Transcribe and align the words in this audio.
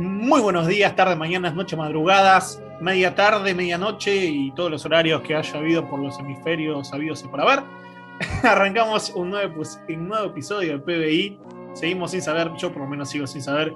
Muy 0.00 0.40
buenos 0.40 0.66
días, 0.66 0.96
tardes, 0.96 1.18
mañanas, 1.18 1.54
noches, 1.54 1.78
madrugadas, 1.78 2.62
media 2.80 3.14
tarde, 3.14 3.54
medianoche 3.54 4.24
y 4.24 4.50
todos 4.52 4.70
los 4.70 4.86
horarios 4.86 5.20
que 5.20 5.36
haya 5.36 5.58
habido 5.58 5.86
por 5.90 6.00
los 6.00 6.18
hemisferios 6.18 6.88
sabidos 6.88 7.22
y 7.22 7.28
por 7.28 7.38
haber. 7.38 7.62
Arrancamos 8.42 9.12
un 9.14 9.28
nuevo, 9.28 9.62
episodio 10.24 10.70
del 10.70 10.80
PBI. 10.80 11.38
Seguimos 11.74 12.12
sin 12.12 12.22
saber, 12.22 12.50
yo 12.56 12.72
por 12.72 12.80
lo 12.80 12.88
menos 12.88 13.10
sigo 13.10 13.26
sin 13.26 13.42
saber 13.42 13.74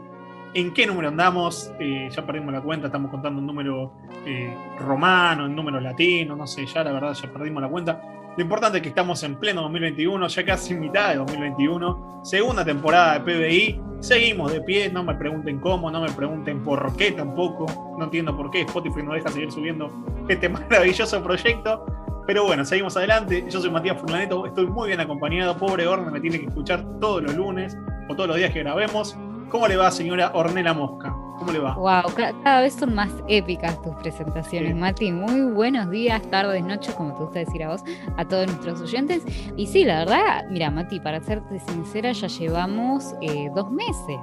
en 0.55 0.73
qué 0.73 0.87
número 0.87 1.09
andamos. 1.09 1.71
Eh, 1.79 2.09
ya 2.11 2.25
perdimos 2.25 2.55
la 2.55 2.63
cuenta, 2.63 2.87
estamos 2.87 3.11
contando 3.11 3.41
un 3.41 3.47
número 3.47 3.93
eh, 4.25 4.57
romano, 4.79 5.45
un 5.45 5.55
número 5.55 5.79
latino, 5.79 6.35
no 6.35 6.47
sé, 6.47 6.65
ya 6.65 6.83
la 6.85 6.93
verdad 6.93 7.13
ya 7.13 7.31
perdimos 7.31 7.63
la 7.63 7.69
cuenta. 7.69 8.01
Lo 8.37 8.43
importante 8.43 8.79
es 8.79 8.83
que 8.83 8.89
estamos 8.89 9.23
en 9.23 9.37
pleno 9.37 9.63
2021, 9.63 10.27
ya 10.27 10.45
casi 10.45 10.75
mitad 10.75 11.11
de 11.11 11.17
2021, 11.17 12.23
segunda 12.25 12.65
temporada 12.65 13.19
de 13.19 13.21
PBI. 13.21 13.81
Seguimos 14.01 14.53
de 14.53 14.61
pie, 14.61 14.91
no 14.91 15.05
me 15.05 15.15
pregunten 15.15 15.61
cómo, 15.61 15.89
no 15.89 16.01
me 16.01 16.11
pregunten 16.11 16.63
por 16.65 16.97
qué 16.97 17.13
tampoco. 17.13 17.67
No 17.97 18.05
entiendo 18.05 18.37
por 18.37 18.51
qué 18.51 18.63
Spotify 18.63 19.05
no 19.05 19.15
deja 19.15 19.29
seguir 19.29 19.53
subiendo 19.53 19.89
este 20.29 20.49
maravilloso 20.51 21.23
proyecto. 21.23 21.87
Pero 22.27 22.45
bueno, 22.45 22.65
seguimos 22.65 22.97
adelante. 22.97 23.45
Yo 23.49 23.61
soy 23.61 23.71
Matías 23.71 24.01
Furlaneto, 24.01 24.47
estoy 24.47 24.67
muy 24.67 24.89
bien 24.89 25.01
acompañado. 25.01 25.57
Pobre 25.57 25.87
Orne 25.87 26.11
me 26.11 26.21
tiene 26.21 26.41
que 26.41 26.47
escuchar 26.47 26.85
todos 27.01 27.23
los 27.23 27.37
lunes 27.37 27.77
o 28.09 28.17
todos 28.17 28.29
los 28.29 28.37
días 28.37 28.53
que 28.53 28.61
grabemos. 28.61 29.17
¿Cómo 29.49 29.69
le 29.69 29.77
va, 29.77 29.91
señora 29.91 30.33
Ornela 30.35 30.75
Mosca? 30.75 31.15
¿Cómo 31.39 31.53
le 31.53 31.59
va? 31.59 31.75
Wow, 31.75 32.15
cada 32.43 32.61
vez 32.61 32.75
son 32.75 32.95
más 32.95 33.11
épicas 33.29 33.81
tus 33.83 33.95
presentaciones, 33.97 34.75
Mati. 34.77 35.13
Muy 35.13 35.43
buenos 35.53 35.91
días, 35.91 36.23
tardes, 36.31 36.65
noches, 36.65 36.95
como 36.95 37.13
te 37.15 37.25
gusta 37.25 37.39
decir 37.41 37.63
a 37.65 37.69
vos, 37.69 37.83
a 38.17 38.25
todos 38.25 38.47
nuestros 38.47 38.81
oyentes. 38.81 39.23
Y 39.57 39.67
sí, 39.67 39.85
la 39.85 40.01
verdad, 40.01 40.45
mira, 40.51 40.71
Mati, 40.71 41.01
para 41.01 41.21
serte 41.21 41.59
sincera, 41.61 42.13
ya 42.13 42.29
llevamos 42.29 43.15
eh, 43.21 43.51
dos 43.55 43.71
meses 43.71 44.19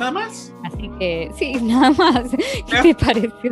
¿Nada 0.00 0.12
más? 0.12 0.50
Así 0.64 0.90
que, 0.98 1.30
sí, 1.34 1.52
nada 1.62 1.90
más. 1.90 2.30
¿Qué 2.30 2.94
te 2.94 2.94
pareció 3.04 3.50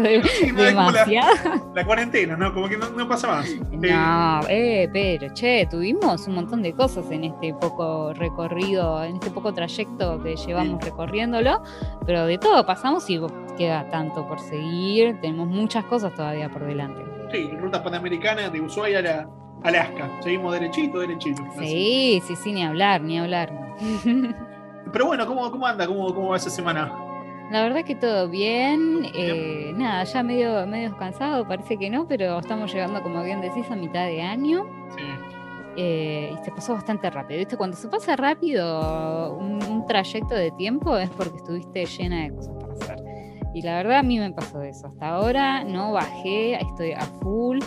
demasiado? 0.55 1.73
La, 1.75 1.85
cuarentena, 1.85 2.39
¿no? 2.39 2.55
Como 2.55 2.69
que 2.69 2.79
no, 2.79 3.07
pasa 3.07 3.29
más. 3.29 3.51
No, 3.71 4.41
eh, 4.49 4.89
pero, 4.91 5.33
che, 5.35 5.69
tuvimos 5.71 6.27
un 6.27 6.37
montón 6.37 6.63
de 6.63 6.73
cosas 6.73 7.11
en 7.11 7.25
este 7.25 7.53
poco 7.53 8.15
recorrido, 8.15 9.05
en 9.05 9.17
este 9.17 9.31
poco 9.31 9.53
trayecto 9.53 10.23
que 10.23 10.37
llevamos 10.37 10.83
recorriéndolo, 10.83 11.63
pero 12.07 12.25
de 12.25 12.39
todo 12.39 12.65
pasamos 12.65 13.09
y 13.11 13.21
queda 13.59 13.87
tanto 13.91 14.27
por 14.27 14.41
seguir, 14.41 15.21
tenemos 15.21 15.49
muchas 15.49 15.85
cosas 15.85 16.15
todavía 16.15 16.49
por 16.49 16.65
delante. 16.65 17.05
Sí, 17.31 17.51
ruta 17.61 17.83
panamericana 17.83 18.49
de 18.49 18.61
Ushuaia 18.63 19.01
a 19.01 19.69
Alaska. 19.69 20.11
Seguimos 20.23 20.55
derechito, 20.55 21.01
derechito. 21.01 21.43
Sí, 21.59 22.23
sí, 22.27 22.37
sí, 22.37 22.53
ni 22.53 22.65
hablar, 22.65 23.03
ni 23.03 23.19
hablar. 23.19 23.53
Pero 24.93 25.07
bueno, 25.07 25.27
¿cómo, 25.27 25.51
cómo 25.51 25.67
anda? 25.67 25.87
¿Cómo, 25.87 26.15
¿Cómo 26.15 26.29
va 26.31 26.37
esa 26.37 26.51
semana? 26.51 26.93
La 27.51 27.63
verdad 27.63 27.85
que 27.85 27.95
todo 27.95 28.29
bien. 28.29 29.07
Eh, 29.15 29.73
nada, 29.75 30.05
ya 30.05 30.23
medio, 30.23 30.67
medio 30.67 30.97
cansado, 30.97 31.47
parece 31.49 31.79
que 31.79 31.89
no, 31.89 32.07
pero 32.07 32.39
estamos 32.39 32.73
llegando, 32.73 33.03
como 33.03 33.23
bien 33.23 33.41
decís, 33.41 33.71
a 33.71 33.77
mitad 33.77 34.07
de 34.07 34.23
año. 34.23 34.67
Sí. 34.97 35.03
Eh, 35.81 36.35
y 36.35 36.45
se 36.45 36.51
pasó 36.51 36.75
bastante 36.75 37.09
rápido. 37.09 37.39
¿Viste? 37.39 37.57
Cuando 37.57 37.77
se 37.77 37.89
pasa 37.89 38.17
rápido 38.17 39.37
un, 39.37 39.87
trayecto 39.87 40.35
de 40.35 40.51
tiempo 40.51 40.97
es 40.99 41.09
porque 41.11 41.37
estuviste 41.37 41.87
llena 41.87 42.25
de 42.25 42.35
cosas 42.35 42.55
para 42.61 42.73
hacer. 42.73 42.99
Y 43.55 43.63
la 43.63 43.77
verdad 43.77 43.99
a 43.99 44.03
mí 44.03 44.19
me 44.19 44.31
pasó 44.33 44.61
eso. 44.63 44.89
Hasta 44.89 45.09
ahora 45.09 45.65
no 45.65 45.93
bajé, 45.93 46.61
estoy 46.61 46.93
a 46.93 47.01
full 47.23 47.61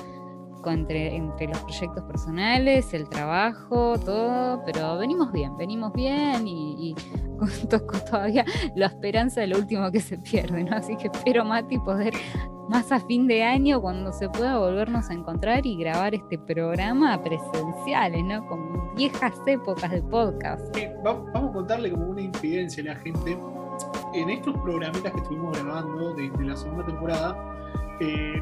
entre, 0.70 1.16
entre 1.16 1.48
los 1.48 1.58
proyectos 1.60 2.04
personales, 2.04 2.94
el 2.94 3.10
trabajo, 3.10 3.98
todo, 3.98 4.62
pero 4.66 4.98
venimos 4.98 5.32
bien, 5.32 5.58
venimos 5.58 5.92
bien 5.94 6.48
y, 6.48 6.96
con, 7.40 7.50
todavía 8.10 8.46
la 8.76 8.88
esperanza 8.88 9.42
de 9.42 9.48
lo 9.48 9.58
último 9.58 9.90
que 9.92 10.00
se 10.00 10.18
pierde, 10.18 10.64
¿no? 10.64 10.76
Así 10.76 10.96
que 10.98 11.08
espero, 11.08 11.44
Mati, 11.46 11.80
poder 11.80 12.14
más 12.70 12.92
a 12.92 13.00
fin 13.02 13.28
de 13.28 13.44
año, 13.44 13.82
cuando 13.82 14.14
se 14.14 14.30
pueda 14.30 14.58
volvernos 14.58 15.10
a 15.10 15.14
encontrar 15.14 15.66
y 15.66 15.78
grabar 15.78 16.16
este 16.16 16.38
programa 16.38 17.22
presenciales, 17.22 18.24
¿no? 18.24 18.46
Con 18.48 18.96
viejas 18.96 19.34
épocas 19.46 19.92
de 19.92 20.02
podcast. 20.04 20.64
vamos 21.04 21.50
a 21.50 21.54
contarle 21.54 21.92
como 21.92 22.06
una 22.06 22.22
infidencia 22.22 22.84
a 22.84 22.94
la 22.94 22.96
gente. 22.96 23.38
En 24.14 24.30
estos 24.30 24.58
programitas 24.60 25.12
que 25.12 25.20
estuvimos 25.20 25.58
grabando 25.58 26.14
de, 26.14 26.32
la 26.40 26.56
segunda 26.56 26.86
temporada, 26.86 27.36
eh, 28.00 28.42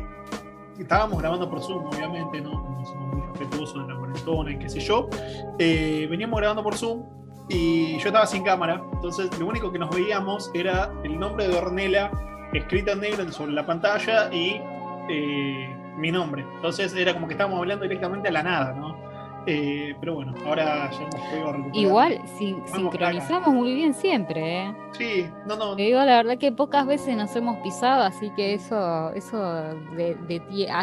estábamos 0.79 1.19
grabando 1.19 1.49
por 1.49 1.61
Zoom, 1.61 1.85
obviamente, 1.85 2.41
¿no? 2.41 2.51
somos 2.85 3.13
muy 3.13 3.21
respetuosos 3.27 3.87
de 3.87 3.93
la 3.93 3.99
cuarentona 3.99 4.51
y 4.51 4.59
qué 4.59 4.69
sé 4.69 4.79
yo. 4.79 5.09
Eh, 5.57 6.07
veníamos 6.09 6.39
grabando 6.39 6.63
por 6.63 6.75
Zoom 6.75 7.03
y 7.49 7.97
yo 7.97 8.07
estaba 8.07 8.25
sin 8.25 8.43
cámara, 8.43 8.81
entonces 8.93 9.37
lo 9.39 9.47
único 9.47 9.71
que 9.71 9.79
nos 9.79 9.89
veíamos 9.89 10.51
era 10.53 10.91
el 11.03 11.19
nombre 11.19 11.47
de 11.47 11.57
Ornella 11.57 12.11
escrito 12.53 12.91
en 12.91 13.01
negro 13.01 13.31
sobre 13.31 13.53
la 13.53 13.65
pantalla 13.65 14.33
y 14.33 14.61
eh, 15.09 15.75
mi 15.97 16.11
nombre. 16.11 16.45
Entonces 16.55 16.93
era 16.95 17.13
como 17.13 17.27
que 17.27 17.33
estábamos 17.33 17.59
hablando 17.59 17.83
directamente 17.83 18.29
a 18.29 18.31
la 18.31 18.43
nada, 18.43 18.73
¿no? 18.73 19.08
Eh, 19.45 19.95
pero 19.99 20.15
bueno, 20.15 20.33
ahora 20.45 20.91
ya 20.91 20.97
hemos 20.97 21.15
podido 21.15 21.51
recuperar. 21.53 21.75
Igual, 21.75 22.21
sincronizamos 22.37 23.53
muy 23.53 23.73
bien 23.73 23.93
siempre, 23.93 24.65
¿eh? 24.65 24.75
Sí, 24.97 25.25
no, 25.47 25.55
no. 25.55 25.75
Te 25.75 25.83
digo 25.83 25.99
la 25.99 26.17
verdad 26.17 26.37
que 26.37 26.51
pocas 26.51 26.85
veces 26.85 27.15
nos 27.15 27.35
hemos 27.35 27.57
pisado, 27.57 28.03
así 28.03 28.29
que 28.35 28.53
eso, 28.53 29.11
eso 29.13 29.41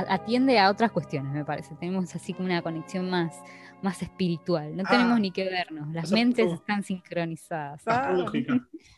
atiende 0.09 0.59
a 0.59 0.71
otras 0.71 0.91
cuestiones, 0.91 1.33
me 1.33 1.45
parece. 1.45 1.75
Tenemos 1.77 2.15
así 2.15 2.33
como 2.33 2.47
una 2.47 2.63
conexión 2.63 3.11
más, 3.11 3.41
más 3.83 4.03
espiritual. 4.03 4.77
No 4.77 4.85
tenemos 4.85 5.17
ah. 5.17 5.21
ni 5.21 5.31
que 5.31 5.45
vernos, 5.45 5.93
las 5.93 6.11
mentes 6.11 6.53
están 6.53 6.83
sincronizadas. 6.83 7.83
Ah. 7.87 8.25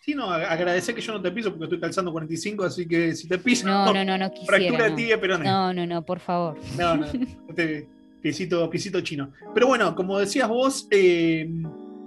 Sí, 0.01 0.15
no, 0.15 0.31
agradecer 0.31 0.95
que 0.95 1.01
yo 1.01 1.13
no 1.13 1.21
te 1.21 1.31
piso 1.31 1.51
porque 1.51 1.65
estoy 1.65 1.81
calzando 1.81 2.13
45, 2.13 2.65
así 2.65 2.87
que 2.87 3.15
si 3.15 3.29
te 3.29 3.39
piso. 3.39 3.67
No, 3.67 3.93
no, 3.93 4.05
no, 4.05 4.17
no 4.17 4.31
quisiera. 4.31 4.79
Fractura 4.79 5.21
pero 5.21 5.39
no. 5.39 5.45
No, 5.45 5.75
no, 5.75 5.87
no, 5.87 6.03
por 6.03 6.21
favor. 6.21 6.59
No, 6.79 6.97
no. 6.97 7.07
te, 7.55 7.89
Pisito, 8.21 8.69
pisito 8.69 9.01
chino. 9.01 9.33
Pero 9.55 9.69
bueno, 9.69 9.95
como 9.95 10.19
decías 10.19 10.49
vos, 10.49 10.89
eh, 10.91 11.49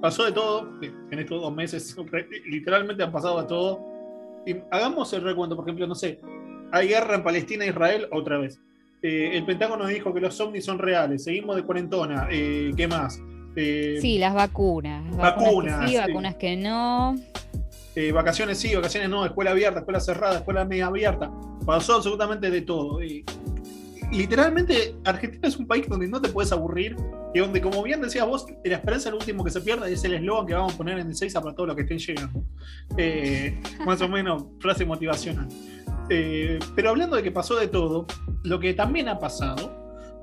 pasó 0.02 0.26
de 0.26 0.32
todo. 0.32 0.70
En 0.82 1.20
estos 1.20 1.42
dos 1.42 1.54
meses, 1.54 1.96
literalmente 2.46 3.04
han 3.04 3.12
pasado 3.12 3.42
de 3.42 3.48
todo. 3.48 3.80
Y 4.46 4.56
hagamos 4.72 5.14
el 5.14 5.24
recuento, 5.24 5.56
por 5.56 5.66
ejemplo, 5.66 5.88
no 5.88 5.96
sé, 5.96 6.20
hay 6.72 6.90
guerra 6.90 7.16
en 7.16 7.24
Palestina 7.24 7.66
e 7.66 7.70
Israel 7.70 8.08
otra 8.12 8.38
vez. 8.38 8.60
Eh, 9.04 9.32
el 9.34 9.46
Pentágono 9.46 9.88
dijo 9.88 10.14
que 10.14 10.20
los 10.20 10.40
ovnis 10.40 10.66
son 10.66 10.80
reales. 10.80 11.24
Seguimos 11.24 11.56
de 11.56 11.64
cuarentona. 11.64 12.28
Eh, 12.30 12.72
¿Qué 12.76 12.88
más? 12.88 13.22
sí, 13.56 14.18
las 14.18 14.34
vacunas. 14.34 15.16
Vacunas. 15.16 15.90
sí, 15.90 15.98
vacunas 15.98 16.36
que 16.36 16.56
no. 16.56 17.16
vacaciones 18.14 18.58
sí, 18.58 18.74
vacaciones 18.76 19.10
no, 19.10 19.26
escuela 19.26 19.52
abierta, 19.52 19.80
escuela 19.80 20.00
cerrada, 20.00 20.38
escuela 20.38 20.66
media 20.66 20.88
abierta. 20.88 21.32
Pasó 21.66 21.96
absolutamente 21.96 22.50
de 22.50 22.62
todo. 22.62 23.00
Y 24.12 24.18
literalmente 24.18 24.94
Argentina 25.06 25.48
es 25.48 25.56
un 25.56 25.66
país 25.66 25.88
donde 25.88 26.06
no 26.06 26.22
te 26.22 26.28
puedes 26.28 26.52
aburrir 26.52 26.98
y 27.34 27.40
donde, 27.40 27.62
como 27.62 27.82
bien 27.82 28.02
decías 28.02 28.28
vos, 28.28 28.46
la 28.66 28.76
esperanza 28.76 29.08
es 29.08 29.14
lo 29.14 29.20
último 29.20 29.42
que 29.42 29.52
se 29.52 29.62
pierde, 29.62 29.92
es 29.92 30.04
el 30.04 30.16
eslogan 30.16 30.46
que 30.46 30.54
vamos 30.54 30.74
a 30.74 30.78
poner 30.78 31.00
en 31.00 31.08
el 31.08 31.16
6 31.16 31.34
para 31.36 31.56
todo 31.56 31.68
lo 31.68 31.76
que 31.78 31.84
estén 31.84 31.98
llegando. 31.98 32.44
Eh, 32.98 33.58
más 33.86 34.02
o 34.02 34.10
menos, 34.10 34.44
frase 34.60 34.86
motivacional. 34.86 35.48
Eh, 36.10 36.60
pero 36.76 36.90
hablando 36.90 37.16
de 37.16 37.24
que 37.24 37.32
pasó 37.32 37.56
de 37.56 37.70
todo, 37.70 38.06
lo 38.44 38.60
que 38.60 38.74
también 38.74 39.08
ha 39.08 39.18
pasado 39.18 39.72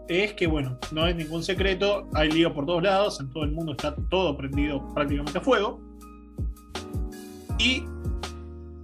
es 0.06 0.34
que, 0.34 0.46
bueno, 0.46 0.78
no 0.92 1.06
es 1.06 1.16
ningún 1.16 1.42
secreto, 1.42 2.10
hay 2.12 2.30
lío 2.30 2.52
por 2.52 2.66
todos 2.66 2.82
lados, 2.82 3.20
en 3.20 3.30
todo 3.30 3.44
el 3.44 3.52
mundo 3.52 3.72
está 3.72 3.96
todo 4.10 4.36
prendido 4.36 4.86
prácticamente 4.94 5.38
a 5.38 5.40
fuego. 5.40 5.80
Y 7.58 7.84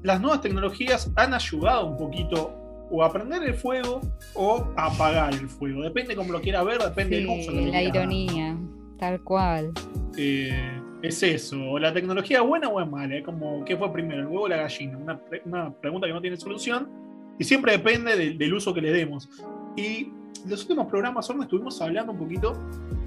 las 0.03 0.19
nuevas 0.19 0.41
tecnologías 0.41 1.11
han 1.17 1.35
ayudado 1.35 1.87
un 1.87 1.99
poquito 1.99 2.64
o 2.94 3.03
a 3.03 3.12
prender 3.12 3.43
el 3.43 3.55
fuego 3.55 4.00
o 4.34 4.69
apagar 4.77 5.34
el 5.34 5.49
fuego. 5.49 5.82
Depende 5.82 6.15
como 6.15 6.32
lo 6.32 6.41
quiera 6.41 6.62
ver, 6.62 6.78
depende 6.78 7.16
del 7.16 7.27
uso. 7.27 7.50
la 7.50 7.82
ironía, 7.82 8.56
tal 8.99 9.21
cual. 9.22 9.72
Eh, 10.16 10.81
es 11.03 11.22
eso. 11.25 11.60
O 11.71 11.78
la 11.81 11.93
tecnología 11.93 12.38
es 12.38 12.47
buena 12.47 12.69
o 12.69 12.81
es 12.81 12.88
mala. 12.88 13.21
Como, 13.25 13.65
¿qué 13.65 13.77
fue 13.77 13.93
primero, 13.93 14.21
el 14.21 14.27
huevo 14.27 14.43
o 14.43 14.49
la 14.49 14.59
gallina? 14.59 14.97
Una, 15.44 15.75
pregunta 15.75 16.06
que 16.06 16.12
no 16.12 16.20
tiene 16.20 16.37
solución 16.37 16.88
y 17.37 17.43
siempre 17.43 17.73
depende 17.73 18.35
del 18.35 18.55
uso 18.55 18.73
que 18.73 18.81
le 18.81 18.93
demos. 18.93 19.29
Y 19.76 20.11
los 20.49 20.62
últimos 20.62 20.87
programas 20.87 21.26
solo 21.26 21.43
estuvimos 21.43 21.81
hablando 21.82 22.12
un 22.12 22.19
poquito 22.19 22.56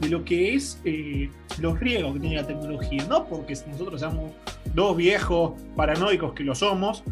de 0.02 0.10
lo 0.10 0.26
que 0.26 0.54
es 0.54 0.82
eh, 0.84 1.30
los 1.62 1.80
riesgos 1.80 2.16
que 2.16 2.20
tiene 2.20 2.36
la 2.36 2.46
tecnología. 2.46 3.06
No 3.08 3.26
porque 3.26 3.54
nosotros 3.68 4.02
seamos 4.02 4.32
dos 4.74 4.98
viejos 4.98 5.54
paranoicos 5.78 6.34
que 6.34 6.44
lo 6.44 6.54
somos, 6.54 7.06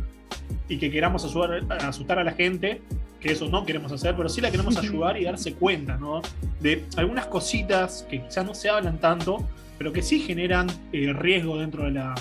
y 0.67 0.77
que 0.77 0.89
queramos 0.89 1.23
asustar 1.25 2.19
a 2.19 2.23
la 2.23 2.31
gente, 2.31 2.81
que 3.19 3.31
eso 3.31 3.47
no 3.47 3.65
queremos 3.65 3.91
hacer, 3.91 4.15
pero 4.15 4.29
sí 4.29 4.41
la 4.41 4.51
queremos 4.51 4.77
ayudar 4.83 5.19
y 5.19 5.25
darse 5.25 5.53
cuenta, 5.53 5.97
¿no? 5.97 6.21
De 6.59 6.85
algunas 6.97 7.27
cositas 7.27 8.05
que 8.09 8.23
quizás 8.23 8.45
no 8.45 8.53
se 8.53 8.69
hablan 8.69 8.99
tanto, 8.99 9.45
pero 9.77 9.91
que 9.91 10.01
sí 10.01 10.19
generan 10.19 10.67
eh, 10.91 11.13
riesgo 11.13 11.57
dentro 11.57 11.83
de 11.83 11.91
la, 11.91 12.15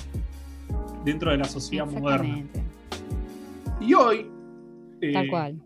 dentro 1.05 1.31
de 1.31 1.38
la 1.38 1.44
sociedad 1.44 1.87
moderna. 1.87 2.44
Y 3.81 3.94
hoy... 3.94 4.26
Eh, 5.00 5.12
Tal 5.12 5.29
cual. 5.29 5.62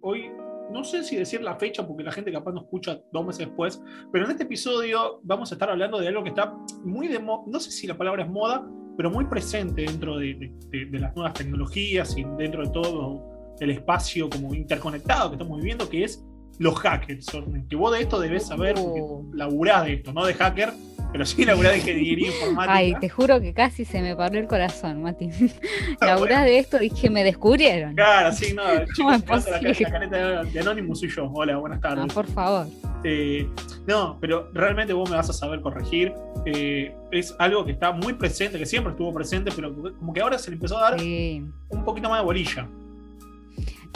Hoy 0.00 0.30
no 0.70 0.84
sé 0.84 1.02
si 1.04 1.16
decir 1.16 1.42
la 1.42 1.56
fecha 1.56 1.86
porque 1.86 2.02
la 2.02 2.12
gente 2.12 2.32
capaz 2.32 2.52
no 2.52 2.60
escucha 2.60 3.00
dos 3.12 3.24
meses 3.24 3.46
después, 3.46 3.82
pero 4.12 4.24
en 4.24 4.32
este 4.32 4.44
episodio 4.44 5.20
vamos 5.22 5.50
a 5.52 5.54
estar 5.54 5.70
hablando 5.70 5.98
de 5.98 6.08
algo 6.08 6.22
que 6.22 6.30
está 6.30 6.56
muy 6.84 7.08
de 7.08 7.18
moda, 7.18 7.44
no 7.46 7.60
sé 7.60 7.70
si 7.70 7.86
la 7.86 7.96
palabra 7.96 8.24
es 8.24 8.28
moda, 8.28 8.66
pero 8.96 9.10
muy 9.10 9.26
presente 9.26 9.82
dentro 9.82 10.18
de, 10.18 10.52
las 10.92 11.14
nuevas 11.14 11.34
tecnologías 11.34 12.16
y 12.16 12.24
dentro 12.38 12.64
de 12.64 12.70
todo 12.70 13.22
el 13.60 13.70
espacio 13.70 14.28
como 14.30 14.54
interconectado 14.54 15.30
que 15.30 15.34
estamos 15.36 15.58
viviendo, 15.58 15.88
que 15.88 16.04
es 16.04 16.24
los 16.58 16.74
hackers. 16.78 17.26
Que 17.68 17.76
vos 17.76 17.92
de 17.92 18.02
esto 18.02 18.18
debes 18.18 18.46
saber, 18.46 18.74
porque 18.74 19.00
oh. 19.02 19.24
laburás 19.34 19.84
de 19.84 19.94
esto, 19.94 20.12
no 20.12 20.24
de 20.24 20.34
hacker, 20.34 20.72
pero 21.16 21.24
sí 21.24 21.46
laburás 21.46 21.72
de 21.72 21.78
ingeniería 21.78 22.26
informática. 22.26 22.74
Ay, 22.74 22.94
te 23.00 23.08
juro 23.08 23.40
que 23.40 23.54
casi 23.54 23.86
se 23.86 24.02
me 24.02 24.14
paró 24.14 24.38
el 24.38 24.46
corazón, 24.46 25.00
Mati. 25.02 25.30
laburás 26.02 26.44
de 26.44 26.58
esto 26.58 26.76
que 27.00 27.08
me 27.08 27.24
descubrieron. 27.24 27.94
Claro, 27.94 28.32
sí, 28.32 28.52
no. 28.52 28.62
Chicos, 28.94 29.24
la, 29.26 29.62
la 29.62 29.90
careta 29.90 30.44
de 30.44 30.60
Anonymous 30.60 31.00
soy 31.00 31.08
yo. 31.08 31.30
Hola, 31.32 31.56
buenas 31.56 31.80
tardes. 31.80 32.04
Ah, 32.06 32.12
por 32.12 32.26
favor. 32.26 32.66
Eh, 33.02 33.48
no, 33.86 34.18
pero 34.20 34.50
realmente 34.52 34.92
vos 34.92 35.08
me 35.08 35.16
vas 35.16 35.30
a 35.30 35.32
saber 35.32 35.62
corregir. 35.62 36.12
Eh, 36.44 36.94
es 37.10 37.34
algo 37.38 37.64
que 37.64 37.72
está 37.72 37.92
muy 37.92 38.12
presente, 38.12 38.58
que 38.58 38.66
siempre 38.66 38.90
estuvo 38.90 39.14
presente, 39.14 39.50
pero 39.56 39.74
como 39.74 40.12
que 40.12 40.20
ahora 40.20 40.38
se 40.38 40.50
le 40.50 40.56
empezó 40.56 40.76
a 40.76 40.90
dar 40.90 41.00
un 41.00 41.82
poquito 41.86 42.10
más 42.10 42.20
de 42.20 42.24
bolilla. 42.26 42.68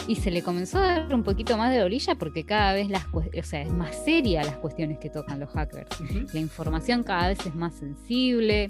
Y 0.07 0.17
se 0.17 0.31
le 0.31 0.43
comenzó 0.43 0.79
a 0.79 1.01
dar 1.01 1.15
un 1.15 1.23
poquito 1.23 1.57
más 1.57 1.73
de 1.73 1.83
bolilla 1.83 2.15
porque 2.15 2.45
cada 2.45 2.75
vez 2.75 2.89
las 2.89 3.07
o 3.13 3.23
sea, 3.43 3.63
es 3.63 3.73
más 3.73 3.95
seria 4.05 4.43
las 4.43 4.57
cuestiones 4.57 4.99
que 4.99 5.11
tocan 5.11 5.41
los 5.41 5.51
hackers. 5.51 5.89
La 6.33 6.41
información 6.41 7.03
cada 7.03 7.29
vez 7.29 7.45
es 7.47 7.55
más 7.55 7.75
sensible. 7.75 8.69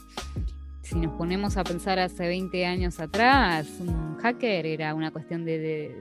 Si 0.82 0.96
nos 0.96 1.12
ponemos 1.16 1.56
a 1.56 1.64
pensar 1.64 1.98
hace 1.98 2.26
20 2.26 2.66
años 2.66 3.00
atrás, 3.00 3.68
un 3.80 4.16
hacker 4.16 4.66
era 4.66 4.94
una 4.94 5.10
cuestión 5.10 5.44
de, 5.44 5.94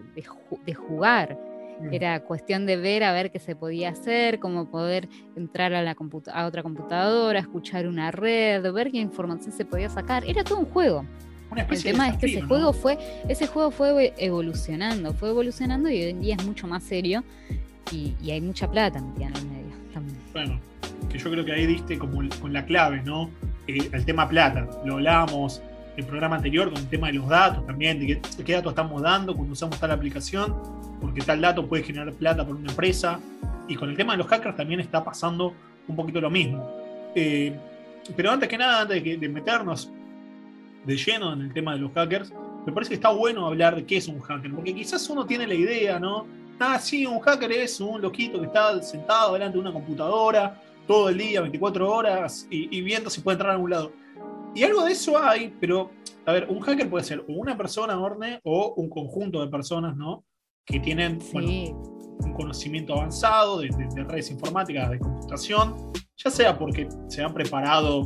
de 0.66 0.74
jugar 0.74 1.38
Mm. 1.80 1.94
Era 1.94 2.20
cuestión 2.22 2.66
de 2.66 2.78
ver 2.78 3.04
a 3.04 3.14
ver 3.14 3.32
qué 3.32 3.40
se 3.40 3.56
podía 3.56 3.90
hacer, 3.90 4.40
cómo 4.40 4.70
poder 4.70 5.08
entrar 5.36 5.74
a, 5.74 5.82
la 5.82 5.96
a 6.34 6.46
otra 6.46 6.64
computadora, 6.64 7.40
escuchar 7.40 7.88
una 7.88 8.12
red, 8.12 8.72
ver 8.74 8.92
qué 8.92 8.98
información 8.98 9.52
se 9.52 9.66
podía 9.66 9.90
sacar. 9.90 10.24
Era 10.26 10.44
todo 10.44 10.60
un 10.60 10.66
juego. 10.66 11.06
El 11.56 11.84
tema 11.84 12.10
es 12.10 12.18
que 12.18 12.28
ese 12.28 12.42
juego 12.42 12.74
fue, 12.74 12.98
ese 13.28 13.48
juego 13.48 13.72
fue 13.72 14.14
evolucionando, 14.18 15.14
fue 15.14 15.30
evolucionando 15.30 15.90
y 15.90 16.04
hoy 16.04 16.10
en 16.10 16.22
día 16.22 16.36
es 16.36 16.46
mucho 16.46 16.68
más 16.68 16.84
serio 16.84 17.24
y, 17.92 18.14
hay 18.30 18.42
mucha 18.42 18.70
plata 18.70 19.02
metida 19.02 19.28
en 19.28 19.36
el 19.36 19.46
medio 19.46 19.76
también. 19.94 20.18
Bueno, 20.32 20.60
que 21.10 21.18
yo 21.18 21.32
creo 21.32 21.44
que 21.44 21.52
ahí 21.52 21.66
diste 21.66 21.98
como 21.98 22.22
con 22.40 22.54
la 22.54 22.66
clave, 22.66 23.02
¿no? 23.04 23.30
Eh, 23.68 23.90
el 23.92 24.06
tema 24.06 24.28
plata. 24.30 24.68
Lo 24.86 24.96
hablábamos 24.96 25.62
el 25.98 26.06
programa 26.06 26.38
anterior 26.38 26.72
con 26.72 26.82
el 26.82 26.88
tema 26.88 27.08
de 27.08 27.14
los 27.14 27.28
datos 27.28 27.66
también, 27.66 28.00
de 28.00 28.22
qué, 28.46 28.54
datos 28.54 28.72
estamos 28.72 29.02
dando 29.02 29.36
cuando 29.36 29.54
usamos 29.54 29.80
tal 29.80 29.92
aplicación, 29.92 30.56
porque 31.02 31.22
tal 31.22 31.42
dato 31.42 31.68
puede 31.68 31.84
generar 31.84 32.14
plata 32.14 32.46
por 32.46 32.56
una 32.56 32.70
empresa. 32.70 33.20
Y 33.68 33.76
con 33.76 33.90
el 33.90 33.98
tema 33.98 34.14
de 34.14 34.20
los 34.20 34.28
hackers 34.28 34.56
también 34.56 34.80
está 34.80 35.04
pasando 35.04 35.54
un 35.88 35.96
poquito 35.96 36.22
lo 36.22 36.30
mismo. 36.30 36.68
Eh, 37.16 37.54
pero 38.16 38.32
antes 38.32 38.50
que 38.50 38.58
nada, 38.58 38.82
antes 38.82 39.04
de, 39.04 39.30
meternos 39.30 39.90
de 40.86 40.98
lleno 40.98 41.34
en 41.34 41.42
el 41.42 41.54
tema 41.54 41.74
de 41.74 41.80
los 41.80 41.92
hackers, 41.94 42.34
me 42.66 42.74
parece 42.74 42.90
que 42.90 42.96
está 42.96 43.10
bueno 43.10 43.46
hablar 43.46 43.76
de 43.76 43.86
qué 43.86 43.98
es 43.98 44.08
un 44.08 44.20
hacker, 44.20 44.54
porque 44.54 44.76
quizás 44.76 45.10
uno 45.10 45.26
tiene 45.26 45.48
la 45.48 45.56
idea, 45.56 46.00
¿no? 46.00 46.28
Ah, 46.60 46.78
sí, 46.78 47.06
un 47.06 47.20
hacker 47.20 47.52
es 47.52 47.80
un 47.80 48.02
loquito 48.02 48.40
que 48.40 48.48
está 48.48 48.82
sentado 48.82 49.34
delante 49.34 49.54
de 49.54 49.62
una 49.62 49.72
computadora 49.72 50.62
todo 50.86 51.10
el 51.10 51.18
día, 51.18 51.42
24 51.42 51.90
horas, 51.90 52.48
y, 52.50 52.76
y 52.76 52.82
viendo 52.82 53.10
si 53.10 53.22
puede 53.22 53.36
entrar 53.36 53.52
a 53.52 53.54
algún 53.54 53.70
lado. 53.70 53.94
Y 54.56 54.64
algo 54.64 54.84
de 54.84 54.92
eso 54.92 55.18
hay, 55.18 55.54
pero, 55.60 55.92
a 56.26 56.34
ver, 56.34 56.48
un 56.50 56.60
hacker 56.60 56.90
puede 56.90 57.04
ser 57.04 57.24
una 57.28 57.56
persona, 57.56 58.00
Orne, 58.00 58.40
o 58.44 58.74
un 58.76 58.90
conjunto 58.90 59.42
de 59.42 59.48
personas, 59.48 59.96
¿no? 59.96 60.26
Que 60.66 60.80
tienen 60.80 61.20
un 61.34 62.34
conocimiento 62.34 62.94
avanzado 62.94 63.60
de, 63.60 63.70
redes 64.08 64.32
informáticas, 64.32 64.90
de 64.90 65.00
computación, 65.00 65.76
ya 66.18 66.32
sea 66.32 66.58
porque 66.58 66.90
se 67.08 67.22
han 67.24 67.34
preparado, 67.34 68.06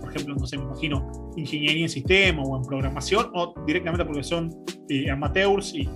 por 0.00 0.10
ejemplo, 0.10 0.34
no 0.34 0.46
sé, 0.46 0.58
me 0.58 0.64
imagino, 0.64 1.10
ingeniería 1.36 1.82
en 1.82 1.88
sistema 1.88 2.42
o 2.42 2.56
en 2.56 2.62
programación, 2.64 3.30
o 3.34 3.54
directamente 3.66 4.04
porque 4.04 4.22
son 4.22 4.50
eh, 4.88 5.10
amateurs 5.10 5.74
y, 5.74 5.88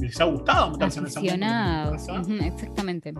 les 0.00 0.20
ha 0.20 0.24
gustado 0.24 0.70
meterse 0.72 1.00
en 1.00 1.06
esa. 1.06 1.20
Exactamente 2.46 3.12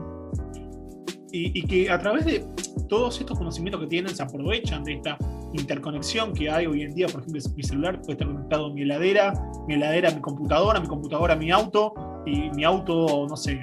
y, 1.33 1.63
que 1.63 1.91
a 1.91 1.99
través 1.99 2.25
de 2.27 2.47
todos 2.89 3.19
estos 3.19 3.39
conocimientos 3.39 3.81
que 3.81 3.87
tienen 3.87 4.15
se 4.15 4.23
aprovechan 4.23 4.85
de 4.85 4.95
esta 4.95 5.17
interconexión 5.55 6.33
que 6.33 6.51
hay 6.51 6.67
hoy 6.67 6.83
en 6.83 6.95
día. 6.95 7.07
Por 7.07 7.23
ejemplo, 7.23 7.41
mi 7.57 7.63
celular 7.63 8.01
puede 8.01 8.13
estar 8.13 8.29
conectado 8.29 8.67
a 8.67 8.75
mi 8.75 8.83
heladera, 8.83 9.33
mi 9.67 9.75
heladera 9.75 10.11
a 10.11 10.15
mi 10.15 10.21
computadora, 10.21 10.79
mi 10.81 10.87
computadora 10.87 11.35
a 11.35 11.37
mi 11.37 11.51
auto 11.51 11.95
y 12.27 12.51
mi 12.51 12.65
auto, 12.65 13.27
no 13.29 13.37
sé, 13.37 13.61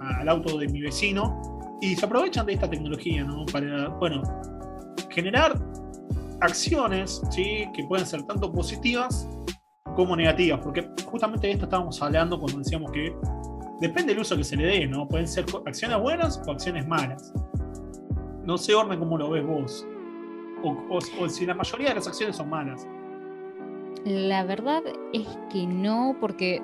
al 0.00 0.28
auto 0.28 0.58
de 0.58 0.68
mi 0.68 0.80
vecino. 0.80 1.40
Y 1.80 1.96
se 1.96 2.04
aprovechan 2.04 2.46
de 2.46 2.54
esta 2.54 2.68
tecnología, 2.68 3.24
¿no? 3.24 3.44
Para, 3.46 3.88
bueno, 3.88 4.22
generar 5.10 5.54
acciones, 6.42 7.22
¿sí? 7.30 7.66
Que 7.74 7.84
pueden 7.84 8.06
ser 8.06 8.22
tanto 8.24 8.52
positivas 8.52 9.28
como 9.96 10.16
negativas, 10.16 10.60
porque 10.60 10.88
justamente 11.04 11.46
de 11.46 11.52
esto 11.54 11.64
estábamos 11.64 12.00
hablando 12.02 12.38
cuando 12.38 12.58
decíamos 12.58 12.90
que 12.92 13.14
depende 13.80 14.12
del 14.12 14.22
uso 14.22 14.36
que 14.36 14.44
se 14.44 14.56
le 14.56 14.66
dé, 14.66 14.86
¿no? 14.86 15.06
Pueden 15.06 15.28
ser 15.28 15.44
acciones 15.66 16.00
buenas 16.00 16.40
o 16.46 16.50
acciones 16.50 16.86
malas. 16.86 17.32
No 18.44 18.56
sé, 18.56 18.74
Orne, 18.74 18.98
cómo 18.98 19.18
lo 19.18 19.30
ves 19.30 19.46
vos. 19.46 19.86
O, 20.64 21.28
si 21.28 21.44
la 21.44 21.54
mayoría 21.54 21.88
de 21.88 21.96
las 21.96 22.06
acciones 22.06 22.36
son 22.36 22.48
malas. 22.48 22.86
La 24.04 24.44
verdad 24.44 24.82
es 25.12 25.26
que 25.50 25.66
no, 25.66 26.16
porque, 26.20 26.62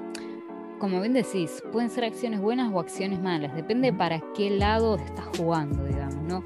como 0.79 1.01
bien 1.01 1.13
decís, 1.13 1.63
pueden 1.73 1.91
ser 1.91 2.05
acciones 2.05 2.41
buenas 2.41 2.73
o 2.73 2.81
acciones 2.81 3.21
malas. 3.21 3.55
Depende 3.55 3.93
para 3.93 4.21
qué 4.35 4.51
lado 4.51 4.97
estás 4.97 5.27
jugando, 5.37 5.85
digamos, 5.85 6.23
¿no? 6.23 6.43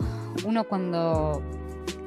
Uno 0.47 0.65
cuando, 0.65 1.43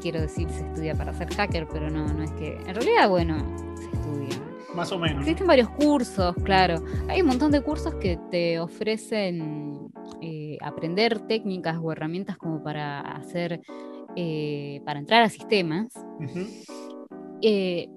quiero 0.05 0.21
decir, 0.21 0.47
se 0.51 0.63
estudia 0.63 0.93
para 0.93 1.15
ser 1.15 1.33
hacker, 1.33 1.67
pero 1.67 1.89
no, 1.89 2.05
no 2.05 2.21
es 2.21 2.31
que. 2.33 2.57
En 2.67 2.75
realidad, 2.75 3.09
bueno, 3.09 3.39
se 3.75 3.85
estudia 3.85 4.39
más 4.75 4.91
o 4.91 4.99
menos. 4.99 5.21
Existen 5.21 5.47
varios 5.47 5.67
cursos, 5.69 6.35
claro. 6.43 6.75
Hay 7.09 7.21
un 7.21 7.27
montón 7.27 7.49
de 7.49 7.61
cursos 7.61 7.95
que 7.95 8.19
te 8.29 8.59
ofrecen 8.59 9.89
eh, 10.21 10.59
aprender 10.61 11.21
técnicas 11.21 11.79
o 11.81 11.91
herramientas 11.91 12.37
como 12.37 12.61
para 12.61 12.99
hacer, 12.99 13.61
eh, 14.15 14.79
para 14.85 14.99
entrar 14.99 15.23
a 15.23 15.29
sistemas. 15.29 15.87
Eh, 17.41 17.89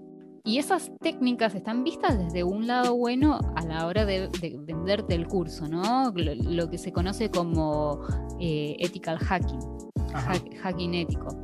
y 0.45 0.57
esas 0.57 0.91
técnicas 1.03 1.55
están 1.55 1.85
vistas 1.85 2.19
desde 2.19 2.43
un 2.43 2.67
lado 2.67 2.97
bueno 2.97 3.39
a 3.55 3.67
la 3.67 3.87
hora 3.87 4.07
de, 4.07 4.31
venderte 4.61 5.15
el 5.15 5.27
curso, 5.27 5.69
¿no? 5.69 6.11
Lo, 6.15 6.71
que 6.71 6.79
se 6.79 6.91
conoce 6.91 7.31
como 7.31 8.01
ethical 8.41 9.19
hacking, 9.19 9.61
hacking 10.63 10.95
ético. 10.95 11.37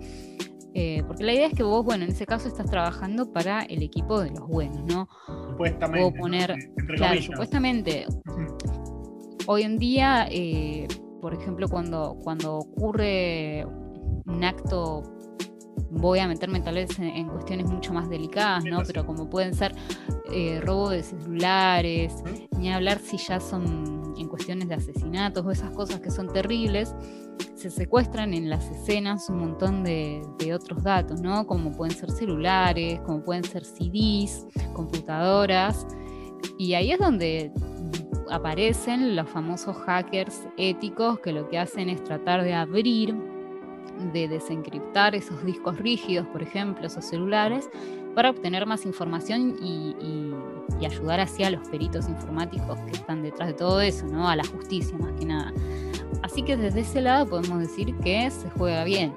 Eh, 0.74 1.04
porque 1.06 1.22
la 1.22 1.32
idea 1.32 1.46
es 1.46 1.54
que 1.54 1.62
vos, 1.62 1.84
bueno, 1.84 2.04
en 2.04 2.10
ese 2.10 2.26
caso 2.26 2.48
estás 2.48 2.68
trabajando 2.68 3.32
para 3.32 3.62
el 3.62 3.82
equipo 3.82 4.20
de 4.20 4.30
los 4.30 4.48
buenos, 4.48 4.84
¿no? 4.84 5.08
Supuestamente. 5.50 6.18
poner, 6.18 6.54
claro, 6.96 7.22
supuestamente. 7.22 8.06
Hoy 9.46 9.62
en 9.62 9.78
día, 9.78 10.26
eh, 10.30 10.88
por 11.20 11.32
ejemplo, 11.32 11.68
cuando, 11.68 12.16
cuando 12.24 12.56
ocurre 12.58 13.64
un 14.26 14.42
acto 14.42 15.02
voy 15.90 16.18
a 16.18 16.26
meterme 16.26 16.60
tal 16.60 16.74
vez 16.74 16.98
en, 16.98 17.28
cuestiones 17.28 17.70
mucho 17.70 17.92
más 17.92 18.08
delicadas, 18.08 18.64
¿no? 18.64 18.82
Pero 18.86 19.06
como 19.06 19.28
pueden 19.30 19.54
ser 19.54 19.74
eh, 20.32 20.60
robo 20.62 20.90
de 20.90 21.02
celulares, 21.02 22.14
ni 22.58 22.72
hablar 22.72 22.98
si 22.98 23.18
ya 23.18 23.40
son 23.40 24.14
en 24.16 24.28
cuestiones 24.28 24.68
de 24.68 24.74
asesinatos 24.74 25.44
o 25.44 25.50
esas 25.50 25.70
cosas 25.72 26.00
que 26.00 26.10
son 26.10 26.32
terribles, 26.32 26.94
se 27.54 27.70
secuestran 27.70 28.32
en 28.32 28.48
las 28.48 28.64
escenas 28.70 29.28
un 29.28 29.38
montón 29.38 29.84
de, 29.84 30.22
otros 30.54 30.82
datos, 30.82 31.20
¿no? 31.20 31.46
Como 31.46 31.72
pueden 31.72 31.96
ser 31.96 32.10
celulares, 32.10 33.00
como 33.00 33.22
pueden 33.22 33.44
ser 33.44 33.64
CDs, 33.64 34.46
computadoras, 34.72 35.86
y 36.58 36.74
ahí 36.74 36.92
es 36.92 36.98
donde 36.98 37.50
aparecen 38.30 39.16
los 39.16 39.28
famosos 39.28 39.76
hackers 39.76 40.46
éticos 40.56 41.20
que 41.20 41.32
lo 41.32 41.48
que 41.48 41.58
hacen 41.58 41.88
es 41.88 42.02
tratar 42.04 42.44
de 42.44 42.54
abrir 42.54 43.14
de 44.12 44.28
desencriptar 44.28 45.14
esos 45.14 45.44
discos 45.44 45.78
rígidos, 45.78 46.26
por 46.28 46.42
ejemplo, 46.42 46.86
esos 46.86 47.04
celulares, 47.04 47.70
para 48.14 48.30
obtener 48.30 48.66
más 48.66 48.86
información 48.86 49.56
y, 49.62 49.94
ayudar 50.84 51.18
así 51.18 51.42
a 51.42 51.50
los 51.50 51.66
peritos 51.68 52.10
informáticos 52.10 52.78
que 52.80 52.90
están 52.90 53.22
detrás 53.22 53.48
de 53.48 53.54
todo 53.54 53.80
eso, 53.80 54.06
¿no? 54.06 54.28
A 54.28 54.36
la 54.36 54.44
justicia 54.44 54.94
más 54.98 55.12
que 55.18 55.24
nada. 55.24 55.50
Así 56.22 56.42
que 56.42 56.58
desde 56.58 56.80
ese 56.80 57.00
lado 57.00 57.26
podemos 57.26 57.58
decir 57.60 57.96
que 58.04 58.30
se 58.30 58.50
juega 58.50 58.84
bien, 58.84 59.14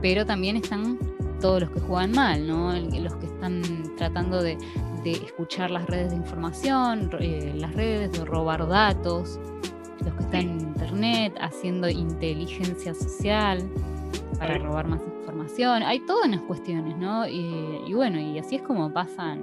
pero 0.00 0.24
también 0.24 0.56
están 0.56 0.98
todos 1.42 1.60
los 1.60 1.70
que 1.72 1.80
juegan 1.80 2.12
mal, 2.12 2.46
¿no? 2.46 2.72
Los 2.72 3.16
que 3.16 3.26
están 3.26 3.62
tratando 3.98 4.42
de, 4.42 4.56
escuchar 5.04 5.70
las 5.70 5.84
redes 5.86 6.12
de 6.12 6.16
información, 6.16 7.10
eh, 7.20 7.52
las 7.54 7.74
redes, 7.74 8.12
de 8.12 8.24
robar 8.24 8.66
datos, 8.66 9.38
los 10.02 10.14
que 10.14 10.22
están 10.22 10.40
en 10.40 10.60
internet 10.60 11.34
haciendo 11.38 11.90
inteligencia 11.90 12.94
social 12.94 13.62
para 14.38 14.56
robar 14.56 14.88
más 14.88 15.00
información. 15.00 15.13
Hay 15.84 16.00
todas 16.00 16.26
unas 16.26 16.42
cuestiones, 16.42 16.96
¿no? 16.96 17.26
Y, 17.26 17.92
bueno, 17.94 18.20
y 18.20 18.38
así 18.38 18.56
es 18.56 18.62
como 18.62 18.92
pasan 18.92 19.42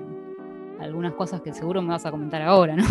algunas 0.80 1.14
cosas 1.14 1.42
que 1.42 1.54
seguro 1.54 1.82
me 1.82 1.90
vas 1.90 2.06
a 2.06 2.12
comentar 2.12 2.42
ahora, 2.42 2.76
¿no? 2.76 2.86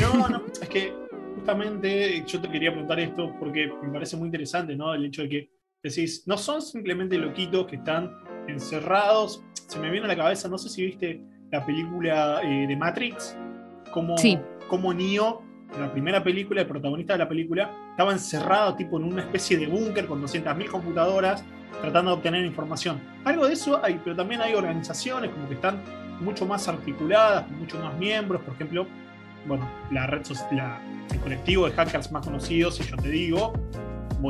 No, 0.00 0.28
no, 0.28 0.42
es 0.60 0.68
que 0.68 0.94
justamente 1.34 2.22
yo 2.26 2.40
te 2.40 2.48
quería 2.48 2.70
preguntar 2.70 3.00
esto 3.00 3.34
porque 3.38 3.72
me 3.82 3.90
parece 3.90 4.16
muy 4.16 4.26
interesante, 4.26 4.76
¿no? 4.76 4.94
El 4.94 5.06
hecho 5.06 5.22
de 5.22 5.28
que 5.28 5.50
decís, 5.82 6.22
no 6.26 6.36
son 6.38 6.62
simplemente 6.62 7.18
loquitos 7.18 7.66
que 7.66 7.76
están 7.76 8.12
encerrados. 8.46 9.42
Se 9.52 9.78
me 9.78 9.90
viene 9.90 10.06
a 10.06 10.08
la 10.08 10.16
cabeza, 10.16 10.48
no 10.48 10.58
sé 10.58 10.68
si 10.68 10.86
viste 10.86 11.20
la 11.50 11.64
película 11.64 12.40
eh, 12.44 12.66
de 12.66 12.76
Matrix, 12.76 13.36
como, 13.92 14.14
como 14.68 14.94
Neo, 14.94 15.42
la 15.78 15.90
primera 15.90 16.22
película, 16.22 16.60
el 16.60 16.66
protagonista 16.66 17.14
de 17.14 17.20
la 17.20 17.28
película, 17.28 17.70
estaba 17.90 18.12
encerrado 18.12 18.74
tipo 18.74 18.98
en 18.98 19.04
una 19.04 19.22
especie 19.22 19.56
de 19.56 19.66
búnker 19.66 20.06
con 20.06 20.22
200.000 20.22 20.66
computadoras 20.68 21.44
tratando 21.80 22.10
de 22.12 22.16
obtener 22.16 22.44
información. 22.44 23.00
Algo 23.24 23.46
de 23.46 23.54
eso 23.54 23.80
hay, 23.82 24.00
pero 24.04 24.14
también 24.14 24.40
hay 24.40 24.54
organizaciones 24.54 25.30
como 25.30 25.48
que 25.48 25.54
están 25.54 25.80
mucho 26.20 26.46
más 26.46 26.68
articuladas, 26.68 27.44
con 27.44 27.58
muchos 27.58 27.82
más 27.82 27.96
miembros, 27.98 28.42
por 28.42 28.54
ejemplo, 28.54 28.86
bueno, 29.46 29.68
la 29.90 30.06
red 30.06 30.24
social, 30.24 30.78
el 31.10 31.18
colectivo 31.18 31.66
de 31.66 31.72
hackers 31.72 32.12
más 32.12 32.24
conocidos, 32.24 32.76
si 32.76 32.84
yo 32.84 32.96
te 32.96 33.08
digo, 33.08 33.52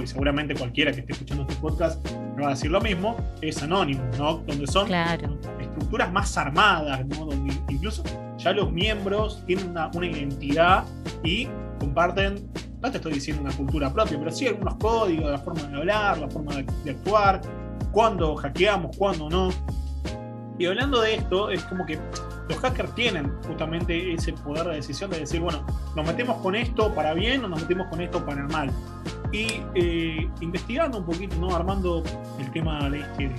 y 0.00 0.06
seguramente 0.06 0.54
cualquiera 0.54 0.90
que 0.90 1.00
esté 1.00 1.12
escuchando 1.12 1.42
este 1.42 1.56
podcast 1.56 2.02
me 2.34 2.42
va 2.42 2.48
a 2.48 2.50
decir 2.52 2.70
lo 2.70 2.80
mismo, 2.80 3.16
es 3.42 3.62
anónimo, 3.62 4.02
¿no? 4.16 4.38
Donde 4.38 4.66
son 4.66 4.90
estructuras 5.60 6.10
más 6.10 6.38
armadas, 6.38 7.04
¿no? 7.06 7.26
Donde 7.26 7.52
incluso 7.68 8.02
ya 8.42 8.52
los 8.52 8.72
miembros 8.72 9.42
tienen 9.46 9.70
una, 9.70 9.90
identidad 9.94 10.84
y 11.22 11.48
comparten, 11.78 12.50
no 12.80 12.90
te 12.90 12.96
estoy 12.96 13.14
diciendo 13.14 13.42
una 13.42 13.52
cultura 13.52 13.92
propia, 13.92 14.18
pero 14.18 14.30
sí 14.30 14.46
algunos 14.46 14.74
códigos, 14.76 15.30
la 15.30 15.38
forma 15.38 15.62
de 15.62 15.76
hablar, 15.76 16.18
la 16.18 16.28
forma 16.28 16.56
de, 16.56 16.66
de 16.84 16.90
actuar, 16.90 17.40
cuándo 17.92 18.34
hackeamos, 18.36 18.96
cuándo 18.96 19.28
no. 19.28 19.50
Y 20.58 20.66
hablando 20.66 21.00
de 21.00 21.14
esto, 21.14 21.50
es 21.50 21.62
como 21.64 21.86
que 21.86 21.98
los 22.48 22.58
hackers 22.58 22.94
tienen 22.94 23.32
justamente 23.46 24.12
ese 24.12 24.32
poder 24.32 24.66
de 24.66 24.74
decisión 24.76 25.10
de 25.10 25.20
decir, 25.20 25.40
bueno, 25.40 25.64
nos 25.96 26.06
metemos 26.06 26.36
con 26.42 26.54
esto 26.54 26.94
para 26.94 27.14
bien 27.14 27.44
o 27.44 27.48
nos 27.48 27.60
metemos 27.62 27.86
con 27.88 28.00
esto 28.00 28.24
para 28.24 28.46
mal. 28.48 28.70
Y 29.32 29.62
eh, 29.74 30.28
investigando 30.40 30.98
un 30.98 31.06
poquito, 31.06 31.36
¿no? 31.36 31.54
armando 31.54 32.02
el 32.38 32.50
tema 32.52 32.90
de 32.90 33.00
este, 33.00 33.34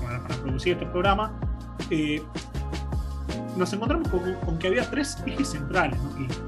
para, 0.00 0.22
producir 0.42 0.74
este 0.74 0.86
programa, 0.86 1.32
eh, 1.90 2.22
nos 3.56 3.72
encontramos 3.72 4.08
con, 4.08 4.58
que 4.58 4.66
había 4.68 4.88
tres 4.90 5.22
ejes 5.26 5.48
centrales 5.48 5.98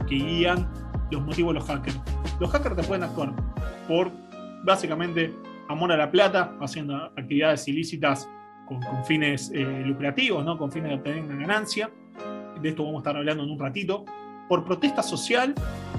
que, 0.08 0.14
guían 0.14 0.68
los 1.10 1.22
motivos 1.22 1.54
de 1.54 1.60
los 1.60 1.68
hackers. 1.68 1.98
Los 2.38 2.50
hackers 2.50 2.76
te 2.76 2.82
pueden 2.82 3.04
actuar 3.04 3.32
por 3.86 4.10
básicamente 4.64 5.34
amor 5.68 5.92
a 5.92 5.96
la 5.96 6.10
plata, 6.10 6.54
haciendo 6.60 6.96
actividades 6.96 7.66
ilícitas 7.68 8.28
con, 8.66 8.80
fines 9.04 9.50
eh, 9.54 9.64
lucrativos, 9.84 10.44
con 10.58 10.70
fines 10.70 10.90
de 10.90 10.96
obtener 10.96 11.24
una 11.24 11.36
ganancia. 11.36 11.90
De 12.60 12.68
esto 12.68 12.84
vamos 12.84 12.98
a 12.98 13.00
estar 13.00 13.16
hablando 13.16 13.44
en 13.44 13.50
un 13.50 13.58
ratito. 13.58 14.04
Por 14.48 14.64
protesta 14.64 15.02
social, 15.02 15.54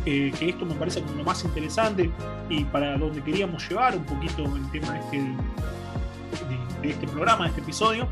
que 0.05 0.31
esto 0.39 0.65
me 0.65 0.73
parece 0.73 1.01
como 1.01 1.17
lo 1.17 1.23
más 1.23 1.43
interesante 1.43 2.11
y 2.49 2.63
para 2.65 2.97
donde 2.97 3.21
queríamos 3.21 3.67
llevar 3.69 3.95
un 3.95 4.03
poquito 4.05 4.43
el 4.43 4.71
tema 4.71 4.97
este, 4.99 5.21
de, 6.81 6.89
este 6.89 7.07
programa, 7.07 7.45
de 7.45 7.49
este 7.49 7.61
episodio, 7.61 8.07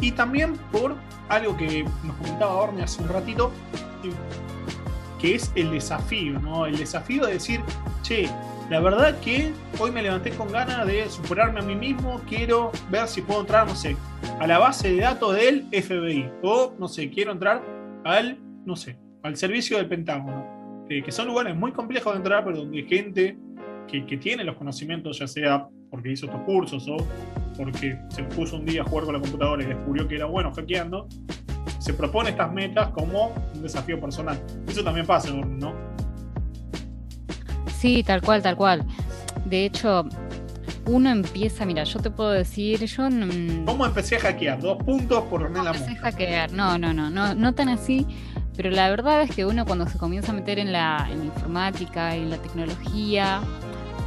y 0.00 0.12
también 0.12 0.54
por 0.72 0.96
algo 1.28 1.56
que 1.56 1.84
nos 2.04 2.16
comentaba 2.16 2.54
Orne 2.54 2.82
hace 2.82 3.02
un 3.02 3.08
ratito, 3.08 3.52
que 5.18 5.34
es 5.34 5.52
el 5.54 5.70
desafío, 5.70 6.38
¿no? 6.38 6.66
El 6.66 6.76
desafío 6.76 7.26
de 7.26 7.34
decir, 7.34 7.60
che, 8.02 8.28
la 8.70 8.80
verdad 8.80 9.18
que 9.20 9.52
hoy 9.78 9.90
me 9.90 10.02
levanté 10.02 10.30
con 10.30 10.50
ganas 10.50 10.86
de 10.86 11.08
superarme 11.08 11.60
a 11.60 11.62
mí 11.62 11.74
mismo, 11.74 12.20
quiero 12.28 12.72
ver 12.90 13.08
si 13.08 13.20
puedo 13.20 13.40
entrar, 13.40 13.66
no 13.66 13.74
sé, 13.74 13.96
a 14.38 14.46
la 14.46 14.58
base 14.58 14.92
de 14.92 15.00
datos 15.00 15.34
del 15.34 15.66
FBI, 15.70 16.30
o 16.42 16.74
no 16.78 16.88
sé, 16.88 17.10
quiero 17.10 17.32
entrar 17.32 17.62
al, 18.04 18.38
no 18.64 18.76
sé, 18.76 18.98
al 19.22 19.36
servicio 19.36 19.76
del 19.76 19.88
Pentágono 19.88 20.60
que 21.04 21.12
son 21.12 21.28
lugares 21.28 21.54
muy 21.56 21.70
complejos 21.70 22.12
de 22.12 22.16
entrar, 22.18 22.44
pero 22.44 22.58
donde 22.58 22.82
gente 22.82 23.38
que, 23.86 24.16
tiene 24.16 24.44
los 24.44 24.56
conocimientos, 24.56 25.18
ya 25.18 25.28
sea 25.28 25.68
porque 25.88 26.10
hizo 26.10 26.26
estos 26.26 26.42
cursos 26.42 26.86
o 26.88 26.96
porque 27.60 27.98
se 28.08 28.22
puso 28.24 28.56
un 28.56 28.64
día 28.64 28.80
a 28.80 28.84
jugar 28.84 29.04
con 29.04 29.14
la 29.14 29.20
computadora 29.20 29.62
y 29.62 29.66
descubrió 29.66 30.08
que 30.08 30.16
era 30.16 30.24
bueno 30.24 30.50
hackeando, 30.50 31.06
se 31.78 31.92
propone 31.92 32.30
estas 32.30 32.50
metas 32.52 32.88
como 32.88 33.34
un 33.54 33.62
desafío 33.62 34.00
personal. 34.00 34.40
Eso 34.66 34.82
también 34.82 35.06
pasa, 35.06 35.30
¿no? 35.30 35.74
Sí, 37.78 38.02
tal 38.02 38.22
cual, 38.22 38.42
tal 38.42 38.56
cual. 38.56 38.86
De 39.44 39.66
hecho, 39.66 40.06
uno 40.86 41.10
empieza, 41.10 41.66
mira, 41.66 41.84
yo 41.84 42.00
te 42.00 42.10
puedo 42.10 42.30
decir, 42.30 42.82
yo... 42.84 43.08
¿Cómo 43.66 43.84
empecé 43.84 44.16
a 44.16 44.20
hackear? 44.20 44.60
Dos 44.60 44.82
puntos 44.82 45.22
por 45.24 45.52
¿Cómo 45.52 45.66
empecé 45.66 45.92
a 45.92 45.96
hackear? 45.96 46.52
No, 46.52 46.78
no, 46.78 46.94
no, 46.94 47.10
no, 47.10 47.34
no 47.34 47.54
tan 47.54 47.68
así. 47.68 48.06
Pero 48.56 48.70
la 48.70 48.90
verdad 48.90 49.22
es 49.22 49.34
que 49.34 49.46
uno 49.46 49.64
cuando 49.64 49.86
se 49.86 49.96
comienza 49.96 50.32
a 50.32 50.34
meter 50.34 50.58
en 50.58 50.72
la, 50.72 51.08
informática, 51.10 52.14
en 52.14 52.30
la 52.30 52.36
tecnología, 52.36 53.40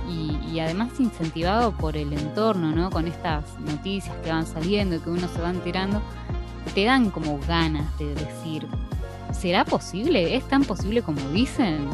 y, 0.10 0.60
además 0.60 1.00
incentivado 1.00 1.72
por 1.72 1.98
el 1.98 2.14
entorno, 2.14 2.72
¿no? 2.72 2.90
Con 2.90 3.08
estas 3.08 3.60
noticias 3.60 4.16
que 4.24 4.30
van 4.30 4.46
saliendo 4.46 4.96
y 4.96 5.00
que 5.00 5.10
uno 5.10 5.28
se 5.28 5.42
va 5.42 5.50
enterando, 5.50 6.02
te 6.74 6.86
dan 6.86 7.10
como 7.10 7.40
ganas 7.48 7.98
de 7.98 8.14
decir, 8.14 8.68
¿será 9.32 9.66
posible? 9.66 10.36
¿Es 10.36 10.48
tan 10.48 10.64
posible 10.64 11.02
como 11.02 11.20
dicen? 11.30 11.88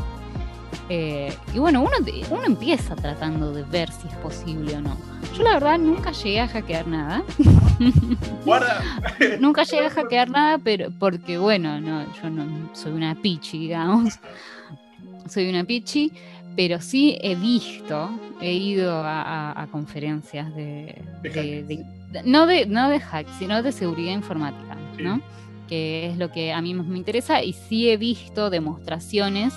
Eh, 0.89 1.33
y 1.53 1.59
bueno, 1.59 1.81
uno, 1.81 1.91
uno 2.31 2.43
empieza 2.45 2.95
tratando 2.95 3.51
de 3.51 3.63
ver 3.63 3.91
si 3.91 4.07
es 4.07 4.15
posible 4.15 4.75
o 4.75 4.81
no. 4.81 4.97
Yo 5.37 5.43
la 5.43 5.53
verdad 5.53 5.77
nunca 5.77 6.11
llegué 6.11 6.41
a 6.41 6.47
hackear 6.47 6.87
nada. 6.87 7.23
nunca 9.39 9.63
llegué 9.63 9.85
a 9.85 9.89
hackear 9.89 10.29
nada, 10.29 10.57
pero 10.57 10.89
porque 10.97 11.37
bueno, 11.37 11.79
no, 11.79 12.05
yo 12.21 12.29
no 12.29 12.69
soy 12.73 12.91
una 12.91 13.15
pichi, 13.15 13.59
digamos. 13.59 14.19
Soy 15.27 15.49
una 15.49 15.63
pichi, 15.63 16.11
pero 16.59 16.81
sí 16.81 17.17
he 17.21 17.35
visto, 17.35 18.09
he 18.41 18.51
ido 18.51 19.01
a, 19.05 19.65
conferencias 19.71 20.53
de, 20.53 21.01
no 22.25 22.47
de 22.47 22.65
no 22.65 22.89
de 22.89 22.99
hack, 22.99 23.29
sino 23.39 23.63
de 23.63 23.71
seguridad 23.71 24.11
informática, 24.11 24.75
¿no? 24.99 25.21
Que 25.69 26.07
es 26.07 26.17
lo 26.17 26.33
que 26.33 26.51
a 26.51 26.61
mí 26.61 26.73
más 26.73 26.85
me 26.85 26.97
interesa 26.97 27.41
y 27.41 27.53
sí 27.53 27.89
he 27.89 27.95
visto 27.95 28.49
demostraciones 28.49 29.53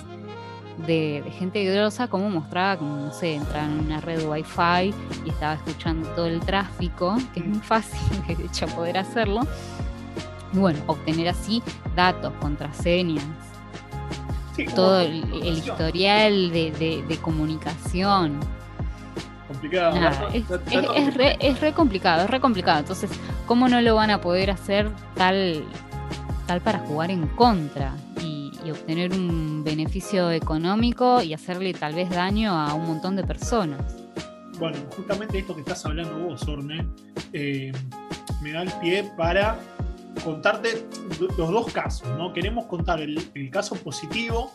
de, 0.87 1.21
gente 1.37 1.65
grosa, 1.65 2.07
como 2.07 2.29
mostraba, 2.29 2.77
como 2.77 2.95
no 2.95 3.11
sé, 3.11 3.33
entrar 3.33 3.69
en 3.69 3.81
una 3.81 3.99
red 3.99 4.25
Wi-Fi 4.25 4.93
y 5.25 5.29
estaba 5.29 5.55
escuchando 5.55 6.07
todo 6.11 6.27
el 6.27 6.39
tráfico, 6.39 7.17
que 7.33 7.41
es 7.41 7.45
muy 7.45 7.59
fácil 7.59 7.99
de 8.37 8.45
hecho 8.45 8.65
poder 8.67 8.97
hacerlo. 8.97 9.41
Y 10.53 10.57
bueno, 10.57 10.79
obtener 10.87 11.27
así 11.27 11.61
datos, 11.97 12.31
contraseñas, 12.39 13.52
todo 14.75 15.01
el, 15.01 15.23
historial 15.45 16.51
de, 16.51 17.19
comunicación. 17.21 18.39
Complicado. 19.47 19.97
es, 20.33 20.43
es, 20.71 21.13
re, 21.13 21.37
es, 21.39 21.59
re, 21.59 21.73
complicado, 21.73 22.23
es 22.23 22.29
re 22.29 22.39
complicado. 22.39 22.79
Entonces, 22.79 23.11
¿cómo 23.45 23.67
no 23.67 23.81
lo 23.81 23.95
van 23.95 24.09
a 24.09 24.21
poder 24.21 24.51
hacer 24.51 24.89
tal, 25.15 25.63
tal 26.47 26.61
para 26.61 26.79
jugar 26.79 27.11
en 27.11 27.27
contra? 27.27 27.93
Y 28.21 28.43
y 28.63 28.71
obtener 28.71 29.11
un 29.11 29.63
beneficio 29.63 30.31
económico 30.31 31.21
y 31.21 31.33
hacerle 31.33 31.73
tal 31.73 31.93
vez 31.93 32.09
daño 32.09 32.53
a 32.53 32.73
un 32.73 32.85
montón 32.85 33.15
de 33.15 33.23
personas. 33.23 33.81
Bueno, 34.57 34.77
justamente 34.95 35.39
esto 35.39 35.53
que 35.53 35.61
estás 35.61 35.85
hablando 35.85 36.17
vos, 36.19 36.47
Orne, 36.47 36.87
eh, 37.33 37.71
me 38.41 38.51
da 38.51 38.63
el 38.63 38.71
pie 38.81 39.09
para 39.17 39.59
contarte 40.23 40.87
los 41.19 41.51
dos 41.51 41.71
casos, 41.71 42.07
¿no? 42.17 42.33
Queremos 42.33 42.65
contar 42.65 43.01
el, 43.01 43.49
caso 43.51 43.75
positivo, 43.75 44.51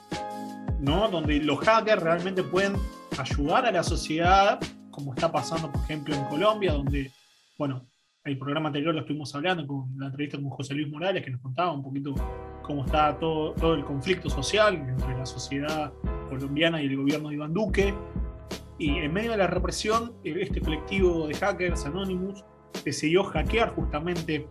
¿no? 0.81 1.09
Donde 1.09 1.39
los 1.41 1.59
hackers 1.61 2.03
realmente 2.03 2.43
pueden 2.43 2.75
ayudar 3.19 3.67
a 3.67 3.73
la 3.73 3.83
sociedad, 3.83 4.61
como 4.91 5.15
está 5.15 5.31
pasando, 5.31 5.71
por 5.71 5.83
ejemplo, 5.83 6.15
en 6.15 6.25
Colombia, 6.25 6.73
donde, 6.73 7.11
bueno, 7.59 7.87
el 8.25 8.39
programa 8.39 8.69
anterior 8.69 8.95
lo 8.95 9.01
estuvimos 9.01 9.35
hablando 9.35 9.67
con 9.67 9.89
la 9.99 10.07
entrevista 10.07 10.39
con 10.39 10.51
José 10.51 10.75
Luis 10.75 10.91
Morales, 10.91 11.25
que 11.25 11.31
nos 11.31 11.41
contaba 11.41 11.73
un 11.73 11.83
poquito 11.83 12.15
cómo 12.63 12.85
está 12.85 13.19
todo, 13.19 13.53
todo 13.55 13.75
el 13.75 13.85
conflicto 13.85 14.29
social 14.29 14.75
entre 14.75 15.17
la 15.17 15.25
sociedad 15.25 15.93
colombiana 16.29 16.83
y 16.83 16.87
el 16.87 16.97
gobierno 16.97 17.29
de 17.29 17.37
Iván 17.37 17.55
Duque. 17.55 17.95
Y 18.79 18.91
en 18.91 19.13
medio 19.13 19.33
de 19.33 19.39
la 19.39 19.47
represión, 19.47 20.13
este 20.23 20.61
colectivo 20.61 21.27
de 21.27 21.35
hackers, 21.35 21.87
Anonymous, 21.87 22.45
decidió 22.85 23.25
hackear 23.25 23.75
justamente 23.75 24.47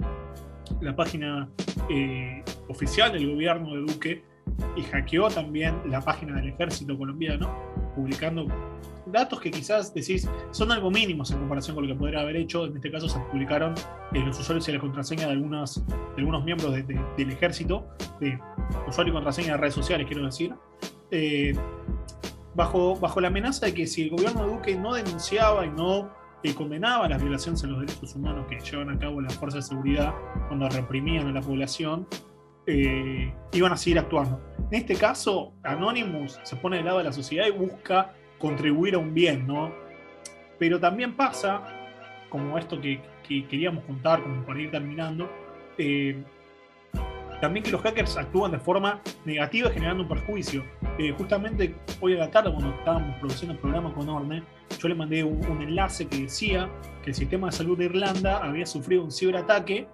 la 0.81 0.95
página 0.95 1.49
eh, 1.89 2.43
oficial 2.67 3.11
del 3.11 3.31
gobierno 3.31 3.73
de 3.73 3.81
Duque 3.81 4.23
y 4.75 4.83
hackeó 4.83 5.29
también 5.29 5.75
la 5.89 6.01
página 6.01 6.35
del 6.35 6.49
ejército 6.49 6.97
colombiano, 6.97 7.53
publicando 7.95 8.47
datos 9.05 9.39
que 9.39 9.51
quizás 9.51 9.93
decís 9.93 10.29
son 10.51 10.71
algo 10.71 10.91
mínimos 10.91 11.31
en 11.31 11.39
comparación 11.39 11.75
con 11.75 11.87
lo 11.87 11.93
que 11.93 11.99
podría 11.99 12.21
haber 12.21 12.35
hecho. 12.35 12.65
En 12.65 12.75
este 12.75 12.91
caso 12.91 13.07
se 13.07 13.19
publicaron 13.31 13.73
eh, 14.13 14.19
los 14.19 14.39
usuarios 14.39 14.67
y 14.67 14.71
la 14.71 14.79
contraseña 14.79 15.27
de, 15.27 15.33
algunas, 15.33 15.85
de 15.87 15.95
algunos 16.17 16.43
miembros 16.43 16.73
del 16.73 17.31
ejército, 17.31 17.87
de 18.19 18.39
usuario 18.87 19.11
y 19.11 19.15
contraseña 19.15 19.53
de 19.53 19.57
redes 19.57 19.73
sociales, 19.73 20.07
quiero 20.07 20.25
decir, 20.25 20.53
eh, 21.11 21.53
bajo, 22.55 22.95
bajo 22.97 23.21
la 23.21 23.29
amenaza 23.29 23.67
de 23.67 23.73
que 23.73 23.87
si 23.87 24.03
el 24.03 24.09
gobierno 24.09 24.45
de 24.45 24.53
Duque 24.53 24.75
no 24.75 24.93
denunciaba 24.93 25.65
y 25.65 25.69
no 25.69 26.09
eh, 26.43 26.53
condenaba 26.53 27.07
las 27.07 27.21
violaciones 27.21 27.63
a 27.63 27.67
los 27.67 27.79
derechos 27.79 28.15
humanos 28.15 28.45
que 28.47 28.59
llevan 28.59 28.89
a 28.89 28.99
cabo 28.99 29.21
las 29.21 29.35
fuerzas 29.35 29.65
de 29.65 29.75
seguridad 29.75 30.13
cuando 30.47 30.69
reprimían 30.69 31.27
a 31.27 31.31
la 31.31 31.41
población, 31.41 32.07
iban 33.53 33.71
a 33.71 33.77
seguir 33.77 33.97
actuando. 33.97 34.41
En 34.69 34.79
este 34.79 34.95
caso, 34.95 35.53
Anonymous 35.63 36.37
se 36.43 36.57
pone 36.57 36.75
del 36.75 36.85
lado 36.85 36.97
de 36.97 37.05
la 37.05 37.13
sociedad 37.13 37.47
y 37.47 37.51
busca 37.51 38.13
contribuir 38.39 38.95
a 38.95 38.97
un 38.97 39.13
bien, 39.13 39.47
¿no? 39.47 39.73
Pero 40.59 40.79
también 40.79 41.15
pasa, 41.15 41.63
como 42.29 42.57
esto 42.57 42.81
que, 42.81 43.01
que 43.27 43.47
queríamos 43.47 43.83
contar, 43.85 44.21
como 44.21 44.45
para 44.45 44.61
ir 44.61 44.71
terminando. 44.71 45.29
Eh, 45.77 46.23
también 47.41 47.63
que 47.63 47.71
los 47.71 47.81
hackers 47.81 48.17
actúan 48.17 48.51
de 48.51 48.59
forma 48.59 49.01
negativa 49.25 49.69
generando 49.69 50.03
un 50.03 50.09
perjuicio. 50.09 50.63
Eh, 50.97 51.13
justamente 51.17 51.75
hoy 52.01 52.15
a 52.15 52.19
la 52.19 52.31
tarde, 52.31 52.51
cuando 52.51 52.71
estábamos 52.75 53.15
produciendo 53.17 53.53
el 53.53 53.59
programa 53.59 53.93
con 53.93 54.09
Orne, 54.09 54.43
yo 54.79 54.87
le 54.87 54.95
mandé 54.95 55.23
un, 55.23 55.61
enlace 55.61 56.07
que 56.07 56.21
decía 56.21 56.69
que 57.03 57.11
el 57.11 57.15
sistema 57.15 57.47
de 57.47 57.53
salud 57.53 57.77
de 57.77 57.85
Irlanda 57.85 58.37
había 58.43 58.65
sufrido 58.65 59.03
un 59.03 59.11
ciberataque 59.11 59.87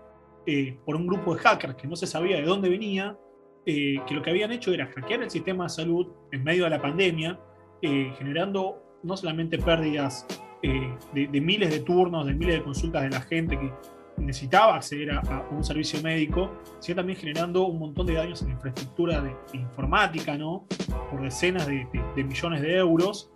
eh, 0.45 0.77
por 0.85 0.95
un 0.95 1.07
grupo 1.07 1.35
de 1.35 1.41
hackers 1.41 1.75
que 1.75 1.88
no 1.88 1.95
se 1.95 2.07
sabía 2.07 2.38
de 2.38 2.43
dónde 2.43 2.69
venía, 2.69 3.17
eh, 3.65 4.00
que 4.07 4.13
lo 4.13 4.21
que 4.21 4.29
habían 4.29 4.51
hecho 4.51 4.73
era 4.73 4.88
hackear 4.88 5.23
el 5.23 5.29
sistema 5.29 5.65
de 5.65 5.69
salud 5.69 6.07
en 6.31 6.43
medio 6.43 6.65
de 6.65 6.69
la 6.69 6.81
pandemia, 6.81 7.39
generando 7.81 8.81
no 9.03 9.17
solamente 9.17 9.57
pérdidas 9.57 10.25
de, 10.62 11.27
de 11.27 11.41
miles 11.41 11.69
de 11.69 11.81
turnos, 11.81 12.25
de 12.25 12.33
miles 12.33 12.55
de 12.55 12.63
consultas 12.63 13.01
de 13.01 13.09
la 13.09 13.19
gente 13.19 13.59
que 13.59 13.73
necesitaba 14.17 14.75
acceder 14.75 15.12
a, 15.12 15.48
un 15.51 15.63
servicio 15.63 16.01
médico, 16.01 16.51
sino 16.79 16.98
también 16.98 17.17
generando 17.17 17.65
un 17.65 17.79
montón 17.79 18.08
de 18.08 18.13
daños 18.13 18.41
en 18.41 18.50
la 18.50 18.53
infraestructura 18.55 19.22
de, 19.22 19.36
informática, 19.53 20.38
¿no? 20.38 20.65
Por 21.10 21.22
decenas 21.22 21.67
de, 21.67 21.88
millones 22.15 22.62
de 22.62 22.77
euros, 22.77 23.32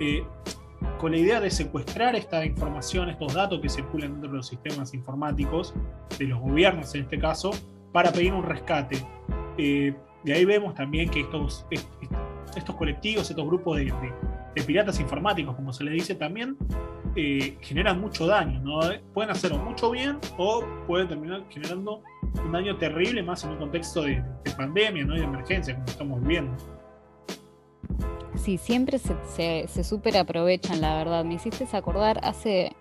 eh, 0.00 0.22
con 0.98 1.12
la 1.12 1.18
idea 1.18 1.40
de 1.40 1.50
secuestrar 1.50 2.14
esta 2.16 2.44
información, 2.44 3.08
estos 3.08 3.34
datos 3.34 3.60
que 3.60 3.68
circulan 3.68 4.12
dentro 4.12 4.30
de 4.30 4.36
los 4.36 4.46
sistemas 4.46 4.94
informáticos, 4.94 5.74
de 6.18 6.26
los 6.26 6.40
gobiernos 6.40 6.94
en 6.94 7.02
este 7.02 7.18
caso, 7.18 7.50
para 7.92 8.12
pedir 8.12 8.32
un 8.32 8.42
rescate. 8.42 9.04
Eh, 9.56 9.94
de 10.24 10.32
ahí 10.32 10.44
vemos 10.44 10.74
también 10.74 11.08
que 11.08 11.20
estos, 11.20 11.66
estos 12.56 12.74
colectivos, 12.76 13.30
estos 13.30 13.46
grupos 13.46 13.78
de, 13.78 13.92
piratas 14.66 14.98
informáticos, 14.98 15.54
como 15.54 15.72
se 15.72 15.84
les 15.84 15.94
dice 15.94 16.14
también, 16.16 16.56
eh, 17.20 17.58
generan 17.60 18.00
mucho 18.00 18.28
daño, 18.28 18.60
¿no? 18.60 18.78
Pueden 19.12 19.32
hacerlo 19.32 19.58
mucho 19.58 19.90
bien 19.90 20.20
o 20.36 20.62
pueden 20.86 21.08
terminar 21.08 21.42
generando 21.50 22.00
un 22.44 22.52
daño 22.52 22.76
terrible 22.78 23.24
más 23.24 23.42
en 23.42 23.50
un 23.50 23.56
contexto 23.58 24.02
de, 24.02 24.22
pandemia, 24.56 25.04
¿no? 25.04 25.16
Y 25.16 25.18
de 25.18 25.24
emergencia, 25.24 25.74
como 25.74 25.86
estamos 25.88 26.20
viviendo. 26.20 26.56
Sí, 28.36 28.56
siempre 28.56 29.00
se, 29.00 29.66
se, 29.66 29.82
super 29.82 30.16
aprovechan, 30.16 30.80
la 30.80 30.96
verdad. 30.96 31.24
Me 31.24 31.34
hiciste 31.34 31.66
acordar 31.76 32.20
hace 32.22 32.76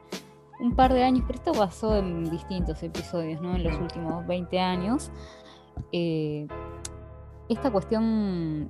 un 0.59 0.75
par 0.75 0.93
de 0.93 1.03
años, 1.03 1.23
pero 1.25 1.39
esto 1.39 1.53
pasó 1.53 1.97
en 1.97 2.29
distintos 2.29 2.83
episodios, 2.83 3.41
¿no? 3.41 3.55
En 3.55 3.63
los 3.63 3.73
últimos 3.79 4.27
20 4.27 4.59
años. 4.59 5.09
Eh, 5.91 6.45
esta 7.49 7.71
cuestión 7.71 8.69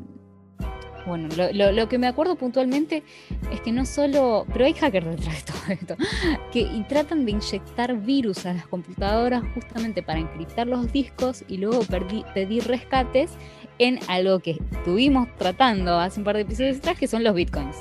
bueno, 1.08 1.30
lo, 1.54 1.90
que 1.90 1.98
me 1.98 2.08
acuerdo 2.08 2.36
puntualmente 2.36 3.04
es 3.52 3.62
que 3.62 3.72
no 3.72 3.86
solo, 3.86 4.46
pero 4.52 4.66
hay 4.66 4.74
hackers 4.74 5.06
detrás 5.06 5.46
de 5.46 5.52
todo 5.52 5.74
esto, 5.74 5.98
que 6.52 6.86
tratan 6.90 7.26
de 7.26 7.32
inyectar 7.32 7.96
virus 7.98 8.46
a 8.46 8.54
las 8.54 8.68
computadoras 8.68 9.44
justamente 9.54 10.04
para 10.04 10.20
encriptar 10.20 10.68
los 10.68 10.92
discos 10.92 11.44
y 11.48 11.58
luego 11.58 11.82
pedir 12.34 12.64
rescates 12.66 13.32
en 13.80 14.00
algo 14.08 14.40
que 14.40 14.60
estuvimos 14.72 15.28
tratando 15.38 16.00
hace 16.00 16.20
un 16.20 16.26
par 16.26 16.36
de 16.36 16.42
episodios 16.42 16.78
atrás, 16.78 16.98
que 16.98 17.08
son 17.08 17.24
los 17.24 17.34
bitcoins. 17.34 17.78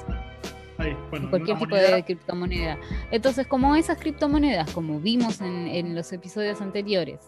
cualquier 1.31 1.59
tipo 1.59 1.75
de 1.75 2.05
criptomoneda. 2.05 2.79
Entonces, 3.11 3.47
como 3.47 3.75
esas 3.77 3.99
criptomonedas, 3.99 4.71
como 4.71 5.01
vimos 5.01 5.41
en 5.41 5.95
los 5.95 6.13
episodios 6.13 6.61
anteriores, 6.61 7.21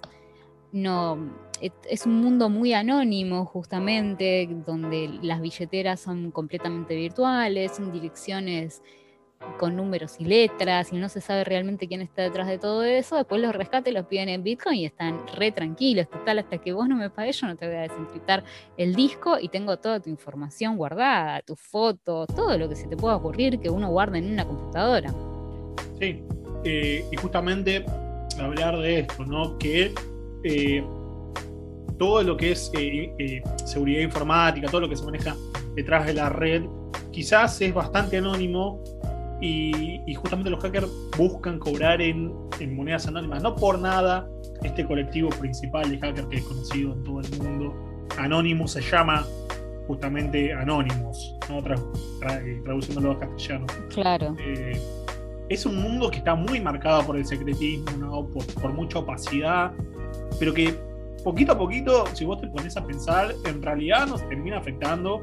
no 0.73 1.48
es 1.61 2.07
un 2.07 2.21
mundo 2.21 2.49
muy 2.49 2.73
anónimo 2.73 3.45
justamente, 3.45 4.49
donde 4.67 5.19
las 5.23 5.41
billeteras 5.41 6.01
son 6.01 6.31
completamente 6.31 6.95
virtuales, 6.95 7.77
son 7.77 7.93
direcciones 7.93 8.83
con 9.59 9.77
números 9.77 10.17
y 10.19 10.25
letras 10.25 10.93
y 10.93 10.97
no 10.97 11.09
se 11.09 11.21
sabe 11.21 11.45
realmente 11.45 11.87
quién 11.87 12.01
está 12.01 12.23
detrás 12.23 12.49
de 12.49 12.59
todo 12.59 12.83
eso, 12.85 13.17
después 13.17 13.41
los 13.41 13.55
rescates 13.55 13.95
los 13.95 14.07
piden 14.07 14.29
en 14.29 14.43
Bitcoin 14.43 14.79
y 14.79 14.87
están 14.87 15.27
re 15.37 15.53
tranquilos, 15.53 16.09
total, 16.09 16.41
hasta 16.41 16.59
que 16.59 16.73
vos 16.73 16.89
no 16.89 16.97
me 16.97 17.11
pagues 17.11 17.41
yo 17.41 17.47
no 17.47 17.57
te 17.57 17.67
voy 17.67 17.77
a 17.77 17.83
desencriptar 17.83 18.45
el 18.77 18.95
disco 18.95 19.39
y 19.41 19.49
tengo 19.49 19.77
toda 19.77 20.01
tu 20.01 20.11
información 20.11 20.77
guardada, 20.77 21.41
tus 21.43 21.61
fotos, 21.61 22.27
todo 22.35 22.59
lo 22.59 22.69
que 22.69 22.77
se 22.77 22.89
te 22.89 22.97
pueda 22.97 23.17
ocurrir 23.17 23.59
que 23.61 23.71
uno 23.71 23.91
guarde 23.91 24.19
en 24.19 24.33
una 24.33 24.45
computadora. 24.45 25.15
Sí, 26.01 26.23
eh, 26.65 27.05
y 27.11 27.17
justamente 27.17 27.85
hablar 28.41 28.79
de 28.79 29.01
esto, 29.01 29.25
¿no? 29.25 29.57
Que 29.59 29.93
eh, 30.45 30.85
todo 31.99 32.23
lo 32.23 32.37
que 32.37 32.53
es 32.53 32.71
eh, 32.75 33.13
eh, 33.19 33.43
seguridad 33.65 34.03
informática, 34.03 34.69
todo 34.69 34.83
lo 34.83 34.89
que 34.89 34.97
se 34.97 35.05
maneja 35.05 35.37
detrás 35.75 36.07
de 36.07 36.15
la 36.15 36.29
red, 36.29 36.65
quizás 37.11 37.61
es 37.61 37.75
bastante 37.75 38.19
anónimo 38.19 38.83
y, 39.41 40.15
justamente 40.15 40.51
los 40.51 40.61
hackers 40.61 40.89
buscan 41.17 41.59
cobrar 41.59 42.01
en, 42.01 42.33
monedas 42.75 43.07
anónimas. 43.07 43.43
No 43.43 43.55
por 43.55 43.79
nada, 43.79 44.29
este 44.63 44.85
colectivo 44.85 45.29
principal 45.31 45.91
de 45.91 45.99
hackers 45.99 46.27
que 46.29 46.37
es 46.37 46.45
conocido 46.45 46.93
en 46.93 47.05
todo 47.05 47.21
el 47.21 47.43
mundo, 47.43 48.07
Anonymous 48.19 48.73
se 48.73 48.81
llama 48.81 49.25
justamente 49.87 50.53
Anonymous, 50.53 51.35
¿no? 51.49 51.63
traduciéndolo 52.65 53.13
a 53.13 53.21
castellano. 53.21 53.67
Claro. 53.91 54.37
es 55.49 55.65
un 55.67 55.77
mundo 55.77 56.11
que 56.11 56.19
está 56.19 56.35
muy 56.35 56.61
marcado 56.61 57.05
por 57.05 57.17
el 57.17 57.25
secretismo, 57.25 58.29
por, 58.29 58.45
por 58.61 58.73
mucha 58.73 58.99
opacidad 58.99 59.73
pero 60.39 60.55
que 60.55 60.75
poquito 61.29 61.53
a 61.53 61.59
poquito, 61.59 62.07
si 62.15 62.25
vos 62.25 62.41
te 62.41 62.47
pones 62.47 62.75
a 62.79 62.87
pensar, 62.87 63.35
en 63.45 63.61
realidad 63.61 64.07
nos 64.07 64.27
termina 64.31 64.57
afectando 64.57 65.23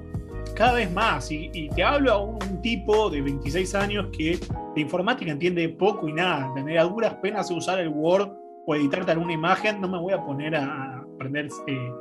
cada 0.53 0.73
vez 0.73 0.91
más. 0.91 1.31
Y, 1.31 1.67
te 1.69 1.83
hablo 1.83 2.11
a 2.11 2.17
un, 2.19 2.61
tipo 2.61 3.09
de 3.09 3.21
26 3.21 3.75
años 3.75 4.07
que 4.15 4.39
de 4.75 4.81
informática 4.81 5.31
entiende 5.31 5.67
poco 5.69 6.07
y 6.07 6.13
nada, 6.13 6.51
tener 6.53 6.77
a 6.77 6.83
duras 6.83 7.15
penas 7.23 7.49
usar 7.49 7.79
el 7.79 7.89
Word 7.89 8.31
o 8.67 8.75
editarte 8.75 9.11
alguna 9.11 9.33
imagen, 9.33 9.81
no 9.81 9.87
me 9.87 9.99
voy 9.99 10.13
a 10.13 10.23
poner 10.23 10.55
a 10.55 10.99
aprender 11.15 11.47
eh, 11.67 11.91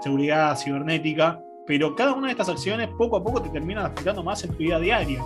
seguridad 0.00 0.56
cibernética, 0.56 1.40
pero 1.66 1.94
cada 1.94 2.14
una 2.14 2.26
de 2.26 2.32
estas 2.32 2.48
acciones 2.48 2.88
poco 2.98 3.16
a 3.16 3.22
poco 3.22 3.42
te 3.42 3.48
terminan 3.48 3.86
afectando 3.86 4.24
más 4.24 4.42
en 4.44 4.50
tu 4.50 4.58
vida 4.58 4.78
diaria. 4.80 5.22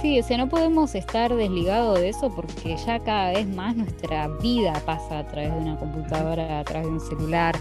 Sí, 0.00 0.18
o 0.18 0.22
sea, 0.22 0.36
no 0.36 0.48
podemos 0.48 0.94
estar 0.94 1.34
desligados 1.34 1.98
de 2.00 2.08
eso 2.08 2.34
porque 2.34 2.76
ya 2.76 2.98
cada 3.00 3.32
vez 3.32 3.46
más 3.46 3.76
nuestra 3.76 4.28
vida 4.28 4.72
pasa 4.84 5.20
a 5.20 5.26
través 5.26 5.52
de 5.52 5.58
una 5.58 5.78
computadora, 5.78 6.60
a 6.60 6.64
través 6.64 6.88
de 6.88 6.92
un 6.92 7.00
celular. 7.00 7.54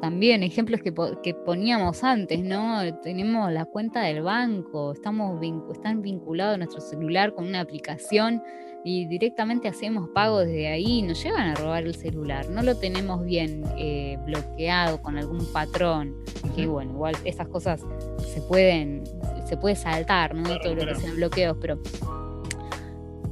También 0.00 0.42
ejemplos 0.42 0.80
que, 0.80 0.94
que 1.22 1.34
poníamos 1.34 2.04
antes, 2.04 2.40
¿no? 2.44 2.80
Tenemos 3.02 3.50
la 3.50 3.64
cuenta 3.64 4.02
del 4.02 4.22
banco, 4.22 4.92
estamos 4.92 5.40
están 5.72 6.02
vinculados 6.02 6.54
a 6.54 6.58
nuestro 6.58 6.80
celular 6.80 7.34
con 7.34 7.46
una 7.46 7.60
aplicación 7.60 8.42
y 8.84 9.06
directamente 9.06 9.68
hacemos 9.68 10.08
pago 10.10 10.40
desde 10.40 10.68
ahí, 10.68 11.02
nos 11.02 11.22
llevan 11.22 11.48
a 11.48 11.54
robar 11.54 11.84
el 11.84 11.94
celular, 11.94 12.48
no 12.48 12.62
lo 12.62 12.76
tenemos 12.76 13.24
bien 13.24 13.64
eh, 13.76 14.18
bloqueado 14.24 15.02
con 15.02 15.18
algún 15.18 15.44
patrón, 15.52 16.14
que 16.54 16.66
bueno, 16.66 16.92
igual 16.92 17.16
esas 17.24 17.48
cosas 17.48 17.84
se 18.18 18.40
pueden, 18.42 19.02
se 19.46 19.56
puede 19.56 19.74
saltar, 19.74 20.34
¿no? 20.34 20.58
Todo 20.60 20.74
lo 20.74 20.86
que 20.86 20.94
sean 20.94 21.16
bloqueos, 21.16 21.56
pero 21.60 21.80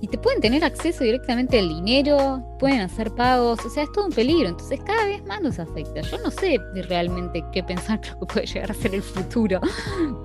y 0.01 0.09
te 0.09 0.19
pueden 0.19 0.41
tener 0.41 0.65
acceso 0.65 1.05
directamente 1.05 1.59
al 1.59 1.69
dinero, 1.69 2.43
pueden 2.59 2.81
hacer 2.81 3.11
pagos, 3.13 3.65
o 3.65 3.71
sea, 3.71 3.85
es 3.85 3.93
todo 3.93 4.07
un 4.07 4.13
peligro, 4.13 4.49
entonces 4.49 4.81
cada 4.85 5.05
vez 5.07 5.25
más 5.25 5.41
nos 5.41 5.59
afecta. 5.59 6.01
Yo 6.03 6.19
no 6.19 6.31
sé 6.31 6.59
realmente 6.89 7.45
qué 7.53 7.63
pensar 7.63 8.01
que 8.21 8.27
puede 8.27 8.47
llegar 8.47 8.71
a 8.71 8.75
ser 8.75 8.95
el 8.95 9.03
futuro, 9.03 9.61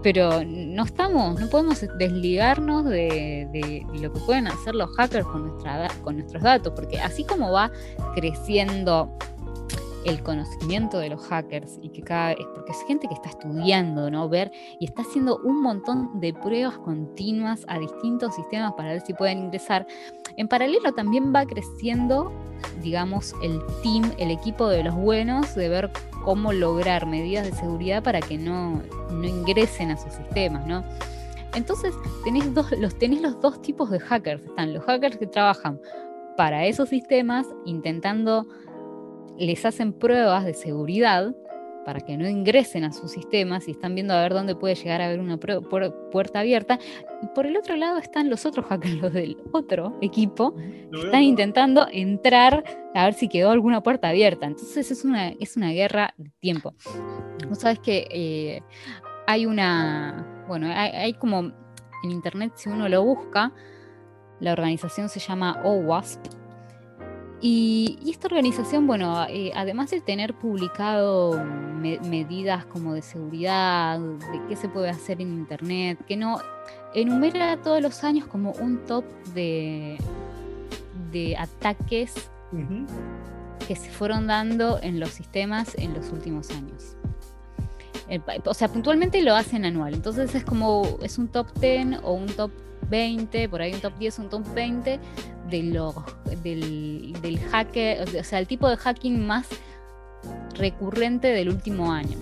pero 0.04 0.44
no 0.46 0.84
estamos, 0.84 1.40
no 1.40 1.48
podemos 1.48 1.86
desligarnos 1.98 2.86
de, 2.86 3.48
de 3.52 3.86
lo 4.00 4.12
que 4.12 4.20
pueden 4.22 4.48
hacer 4.48 4.76
los 4.76 4.90
hackers 4.96 5.26
con, 5.26 5.48
nuestra, 5.48 5.88
con 6.04 6.16
nuestros 6.18 6.44
datos, 6.44 6.74
porque 6.76 7.00
así 7.00 7.24
como 7.24 7.52
va 7.52 7.72
creciendo 8.16 9.10
el 10.06 10.24
conocimiento 10.24 10.98
de 11.00 11.10
los 11.10 11.22
hackers 11.28 11.80
y 11.82 11.90
que 11.90 12.02
cada 12.02 12.36
vez, 12.36 12.46
porque 12.54 12.72
es 12.72 12.82
gente 12.88 13.08
que 13.08 13.14
está 13.14 13.30
estudiando, 13.30 14.10
¿no? 14.10 14.28
Ver 14.30 14.52
y 14.80 14.86
está 14.86 15.02
haciendo 15.02 15.38
un 15.44 15.62
montón 15.62 16.20
de 16.20 16.34
pruebas 16.34 16.78
continuas 16.80 17.64
a 17.68 17.80
distintos 17.80 18.36
sistemas 18.36 18.74
para 18.74 18.92
ver 18.92 19.02
si 19.02 19.14
pueden 19.14 19.40
ingresar. 19.40 19.86
En 20.38 20.48
paralelo 20.48 20.92
también 20.94 21.34
va 21.34 21.46
creciendo, 21.46 22.32
digamos, 22.82 23.34
el 23.44 23.62
team, 23.84 24.12
el 24.18 24.32
equipo 24.32 24.68
de 24.68 24.84
los 24.84 24.96
buenos, 24.96 25.56
de 25.56 25.70
ver 25.70 25.92
cómo 26.24 26.54
lograr 26.54 27.06
medidas 27.06 27.46
de 27.46 27.54
seguridad 27.54 28.04
para 28.04 28.20
que 28.20 28.38
no, 28.38 28.82
no 29.12 29.28
ingresen 29.28 29.92
a 29.92 29.98
sus 29.98 30.14
sistemas, 30.14 30.66
¿no? 30.68 30.84
Entonces 31.54 31.94
tenés 32.24 32.54
dos, 32.54 32.72
los, 32.72 32.98
tenés 32.98 33.22
los 33.22 33.40
dos 33.42 33.62
tipos 33.62 33.90
de 33.90 34.00
hackers. 34.00 34.44
Están 34.44 34.74
los 34.74 34.84
hackers 34.86 35.18
que 35.18 35.28
trabajan 35.28 35.80
para 36.38 36.66
esos 36.66 36.90
sistemas 36.90 37.46
intentando 37.66 38.48
les 39.42 39.66
hacen 39.66 39.94
pruebas 39.94 40.46
de 40.46 40.54
seguridad 40.54 41.34
para 41.86 42.00
que 42.00 42.18
no 42.18 42.30
ingresen 42.30 42.84
a 42.84 42.92
sus 42.92 43.12
sistemas 43.12 43.68
y 43.68 43.72
están 43.72 43.96
viendo 43.96 44.14
a 44.14 44.22
ver 44.22 44.34
dónde 44.34 44.56
puede 44.56 44.76
llegar 44.76 45.02
a 45.02 45.08
haber 45.08 45.20
una 45.20 45.38
puerta 45.38 46.40
abierta. 46.40 46.80
Y 47.22 47.28
por 47.28 47.46
el 47.46 47.58
otro 47.58 47.76
lado 47.76 47.98
están 47.98 48.30
los 48.30 48.46
otros 48.46 48.66
hackers, 48.68 48.96
los 49.02 49.14
del 49.14 49.38
otro 49.52 49.98
equipo, 50.02 50.56
que 50.56 51.00
están 51.06 51.24
intentando 51.24 51.88
entrar 51.92 52.64
a 52.94 53.06
ver 53.06 53.14
si 53.14 53.28
quedó 53.28 53.50
alguna 53.50 53.82
puerta 53.82 54.10
abierta. 54.10 54.46
Entonces 54.46 54.92
es 54.92 55.04
una, 55.04 55.30
es 55.30 55.58
una 55.58 55.72
guerra 55.72 56.14
de 56.18 56.32
tiempo. 56.40 56.74
Vos 57.50 57.60
sabes 57.60 57.80
que 57.80 58.08
eh, 58.12 58.62
hay 59.28 59.46
una, 59.46 60.46
bueno, 60.48 60.68
hay, 60.68 60.92
hay 60.92 61.14
como 61.14 61.40
en 62.04 62.12
internet, 62.12 62.54
si 62.56 62.70
uno 62.70 62.90
lo 62.90 63.04
busca, 63.04 63.54
la 64.40 64.54
organización 64.54 65.08
se 65.10 65.20
llama 65.20 65.62
OWASP, 65.64 66.41
Y, 67.42 67.98
esta 68.08 68.28
organización, 68.28 68.86
bueno, 68.86 69.26
eh, 69.28 69.52
además 69.56 69.90
de 69.90 70.00
tener 70.00 70.36
publicado 70.36 71.44
medidas 71.82 72.66
como 72.66 72.94
de 72.94 73.02
seguridad, 73.02 74.00
de 74.00 74.42
qué 74.48 74.56
se 74.56 74.70
puede 74.70 74.90
hacer 74.90 75.20
en 75.22 75.34
Internet, 75.34 75.98
que 76.08 76.16
no 76.16 76.40
enumera 76.94 77.58
todos 77.58 77.82
los 77.82 78.04
años 78.04 78.28
como 78.28 78.52
un 78.52 78.86
top 78.86 79.06
de, 79.34 79.98
de 81.12 81.36
ataques 81.36 82.30
que 83.68 83.76
se 83.76 83.90
fueron 83.90 84.28
dando 84.28 84.80
en 84.84 85.00
los 85.00 85.10
sistemas 85.10 85.74
en 85.76 85.96
los 85.96 86.12
últimos 86.12 86.52
años. 86.52 86.96
o 88.46 88.54
sea, 88.54 88.68
puntualmente 88.68 89.22
lo 89.24 89.36
hacen 89.36 89.66
anual. 89.66 89.96
Entonces 89.96 90.36
es 90.36 90.44
como, 90.44 91.00
es 91.02 91.18
un 91.18 91.28
top 91.28 91.48
10 91.60 92.02
o 92.04 92.14
un 92.14 92.28
top 92.28 92.52
20, 92.92 93.50
por 93.50 93.62
ahí 93.64 93.74
un 93.74 93.82
top 93.82 93.98
10, 93.98 94.20
un 94.20 94.30
top 94.30 94.54
20 94.54 95.00
de 95.50 95.64
los, 95.64 95.96
del, 96.44 97.14
del 97.22 97.40
hacker, 97.40 98.04
o 98.04 98.24
sea, 98.24 98.38
el 98.38 98.46
tipo 98.46 98.70
de 98.70 98.78
hacking 98.78 99.26
más 99.26 99.48
recurrente 100.56 101.30
del 101.30 101.50
último 101.50 101.92
año. 101.92 102.18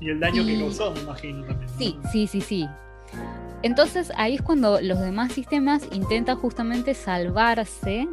Y 0.00 0.10
el 0.10 0.20
daño 0.20 0.44
que 0.44 0.58
causó, 0.58 0.92
me 0.92 1.00
imagino 1.00 1.46
también. 1.46 1.70
Sí, 1.78 1.96
sí, 2.12 2.26
sí, 2.26 2.40
sí. 2.40 2.68
Entonces 3.62 4.12
ahí 4.16 4.34
es 4.34 4.42
cuando 4.42 4.80
los 4.80 4.98
demás 5.00 5.32
sistemas 5.32 5.86
intentan 5.92 6.36
justamente 6.36 6.94
salvarse 6.94 8.08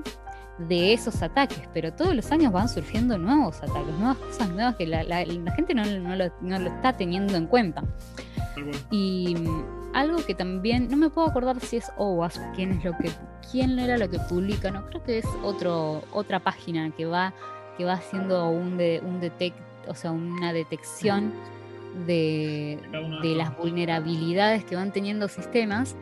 de 0.60 0.94
esos 0.94 1.22
ataques, 1.22 1.68
pero 1.74 1.94
todos 1.94 2.16
los 2.16 2.32
años 2.32 2.52
van 2.52 2.70
surgiendo 2.70 3.18
nuevos 3.18 3.58
ataques, 3.58 3.94
nuevas 3.98 4.18
cosas 4.18 4.50
nuevas 4.50 4.76
que 4.76 4.86
la, 4.86 5.04
gente 5.56 5.74
no, 5.74 5.84
lo, 6.16 6.68
está 6.68 6.96
teniendo 6.96 7.36
en 7.36 7.48
cuenta. 7.48 7.84
Y 8.92 9.36
algo 9.94 10.26
que 10.26 10.36
también, 10.36 10.90
no 10.90 10.98
me 10.98 11.10
puedo 11.10 11.28
acordar 11.28 11.60
si 11.60 11.78
es 11.78 11.92
OWASP, 11.98 12.42
quién 12.56 12.72
es 12.72 12.84
lo 12.84 12.98
que, 12.98 13.12
quién 13.52 13.80
era 13.80 13.98
lo 13.98 14.10
que 14.10 14.20
publica, 14.20 14.72
no 14.72 14.86
creo 14.86 15.04
que 15.04 15.18
es 15.20 15.26
otro, 15.44 16.04
otra 16.12 16.40
página 16.40 16.92
que 16.92 17.06
va, 17.06 17.34
que 17.78 17.86
va 17.86 17.94
haciendo 17.94 18.50
un 18.50 18.78
de, 18.78 19.02
un 19.04 19.20
detect, 19.20 19.58
o 19.88 19.96
sea, 19.96 20.12
una 20.12 20.54
detección 20.54 21.34
de, 22.06 22.80
de 23.22 23.36
las 23.36 23.58
vulnerabilidades 23.58 24.64
que 24.64 24.76
van 24.76 24.92
teniendo 24.92 25.28
sistemas. 25.28 25.96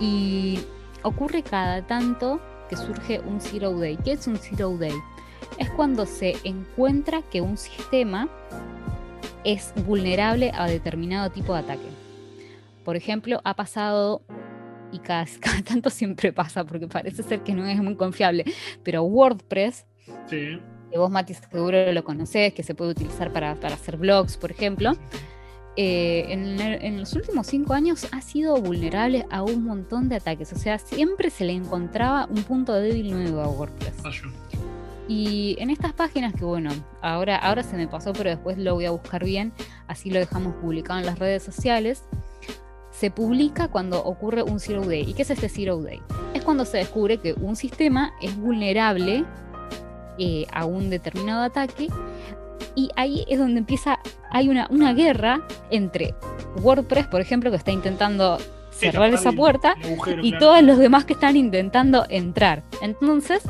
Y 0.00 0.60
ocurre 1.02 1.42
cada 1.42 1.82
tanto 1.86 2.40
surge 2.76 3.20
un 3.20 3.40
Zero 3.40 3.72
Day. 3.78 3.96
¿Qué 3.96 4.12
es 4.12 4.26
un 4.26 4.36
Zero 4.36 4.76
Day? 4.76 4.94
Es 5.58 5.70
cuando 5.70 6.06
se 6.06 6.36
encuentra 6.44 7.22
que 7.22 7.40
un 7.40 7.56
sistema 7.56 8.28
es 9.44 9.72
vulnerable 9.86 10.52
a 10.54 10.66
determinado 10.66 11.30
tipo 11.30 11.52
de 11.54 11.60
ataque. 11.60 12.01
Por 12.84 12.96
ejemplo, 12.96 13.40
ha 13.44 13.54
pasado, 13.54 14.22
y 14.92 14.98
cada, 15.00 15.26
tanto 15.66 15.90
siempre 15.90 16.32
pasa 16.32 16.64
porque 16.64 16.86
parece 16.86 17.22
ser 17.22 17.42
que 17.42 17.54
no 17.54 17.66
es 17.66 17.82
muy 17.82 17.96
confiable, 17.96 18.44
pero 18.82 19.02
WordPress, 19.02 19.86
que 20.28 20.60
vos 20.98 21.10
Mati 21.10 21.34
seguro 21.34 21.92
lo 21.92 22.04
conocés, 22.04 22.52
que 22.52 22.62
se 22.62 22.74
puede 22.74 22.90
utilizar 22.90 23.32
para, 23.32 23.54
para 23.54 23.74
hacer 23.74 23.96
blogs, 23.96 24.36
por 24.36 24.50
ejemplo, 24.50 24.92
eh, 25.76 26.26
en, 26.28 26.98
los 26.98 27.14
últimos 27.14 27.46
cinco 27.46 27.72
años 27.72 28.06
ha 28.12 28.20
sido 28.20 28.56
vulnerable 28.56 29.26
a 29.30 29.42
un 29.42 29.64
montón 29.64 30.08
de 30.08 30.16
ataques. 30.16 30.52
O 30.52 30.58
sea, 30.58 30.78
siempre 30.78 31.30
se 31.30 31.44
le 31.44 31.52
encontraba 31.52 32.26
un 32.26 32.42
punto 32.42 32.74
débil 32.74 33.10
nuevo 33.10 33.40
a 33.40 33.48
WordPress. 33.48 33.94
Ah, 34.04 34.10
y 35.08 35.56
en 35.58 35.70
estas 35.70 35.92
páginas 35.92 36.32
que 36.34 36.44
bueno, 36.44 36.70
ahora, 37.00 37.36
ahora 37.36 37.62
se 37.62 37.76
me 37.76 37.88
pasó, 37.88 38.12
pero 38.12 38.30
después 38.30 38.56
lo 38.58 38.74
voy 38.74 38.84
a 38.86 38.90
buscar 38.90 39.24
bien, 39.24 39.52
así 39.88 40.10
lo 40.10 40.18
dejamos 40.18 40.54
publicado 40.56 41.00
en 41.00 41.06
las 41.06 41.18
redes 41.18 41.42
sociales. 41.42 42.04
Se 43.02 43.10
publica 43.10 43.66
cuando 43.66 44.00
ocurre 44.04 44.44
un 44.44 44.60
Zero 44.60 44.82
Day. 44.82 45.00
¿Y 45.00 45.14
qué 45.14 45.22
es 45.22 45.30
este 45.30 45.48
Zero 45.48 45.82
Day? 45.82 46.00
Es 46.34 46.44
cuando 46.44 46.64
se 46.64 46.76
descubre 46.76 47.18
que 47.18 47.32
un 47.32 47.56
sistema 47.56 48.14
es 48.22 48.36
vulnerable 48.36 49.24
eh, 50.18 50.46
a 50.52 50.66
un 50.66 50.88
determinado 50.88 51.42
ataque 51.42 51.88
y 52.76 52.90
ahí 52.94 53.24
es 53.26 53.40
donde 53.40 53.58
empieza, 53.58 53.98
hay 54.30 54.48
una, 54.48 54.68
una 54.70 54.94
guerra 54.94 55.44
entre 55.72 56.14
WordPress, 56.60 57.08
por 57.08 57.20
ejemplo, 57.20 57.50
que 57.50 57.56
está 57.56 57.72
intentando 57.72 58.38
cerrar 58.70 59.12
esa 59.12 59.32
puerta, 59.32 59.74
y 60.22 60.38
todos 60.38 60.62
los 60.62 60.78
demás 60.78 61.04
que 61.04 61.14
están 61.14 61.34
intentando 61.34 62.06
entrar. 62.08 62.62
Entonces, 62.82 63.42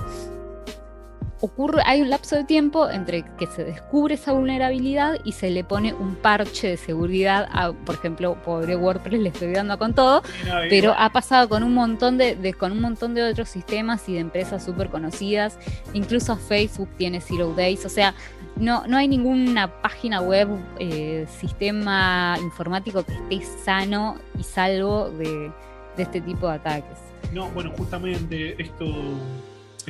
ocurre, 1.42 1.82
hay 1.84 2.00
un 2.00 2.08
lapso 2.08 2.36
de 2.36 2.44
tiempo 2.44 2.88
entre 2.88 3.24
que 3.36 3.46
se 3.48 3.64
descubre 3.64 4.14
esa 4.14 4.32
vulnerabilidad 4.32 5.18
y 5.24 5.32
se 5.32 5.50
le 5.50 5.64
pone 5.64 5.92
un 5.92 6.14
parche 6.14 6.68
de 6.68 6.76
seguridad 6.76 7.48
a, 7.50 7.72
por 7.72 7.96
ejemplo, 7.96 8.36
pobre 8.44 8.76
WordPress 8.76 9.20
le 9.20 9.28
estoy 9.28 9.52
dando 9.52 9.76
con 9.76 9.92
todo, 9.92 10.22
pero 10.70 10.94
ha 10.96 11.10
pasado 11.10 11.48
con 11.48 11.64
un 11.64 11.74
montón 11.74 12.16
de, 12.16 12.54
con 12.54 12.70
un 12.70 12.80
montón 12.80 13.14
de 13.14 13.24
otros 13.24 13.48
sistemas 13.48 14.08
y 14.08 14.14
de 14.14 14.20
empresas 14.20 14.64
súper 14.64 14.88
conocidas, 14.88 15.58
incluso 15.92 16.36
Facebook 16.36 16.88
tiene 16.96 17.20
Zero 17.20 17.52
Days, 17.56 17.84
o 17.84 17.88
sea, 17.88 18.14
no, 18.54 18.86
no 18.86 18.96
hay 18.96 19.08
ninguna 19.08 19.82
página 19.82 20.20
web, 20.20 20.48
eh, 20.78 21.26
sistema 21.40 22.36
informático 22.40 23.02
que 23.04 23.14
esté 23.14 23.44
sano 23.64 24.16
y 24.38 24.44
salvo 24.44 25.10
de, 25.10 25.50
de 25.96 26.02
este 26.04 26.20
tipo 26.20 26.46
de 26.46 26.54
ataques. 26.54 26.98
No, 27.32 27.48
bueno, 27.48 27.72
justamente 27.76 28.62
esto 28.62 28.86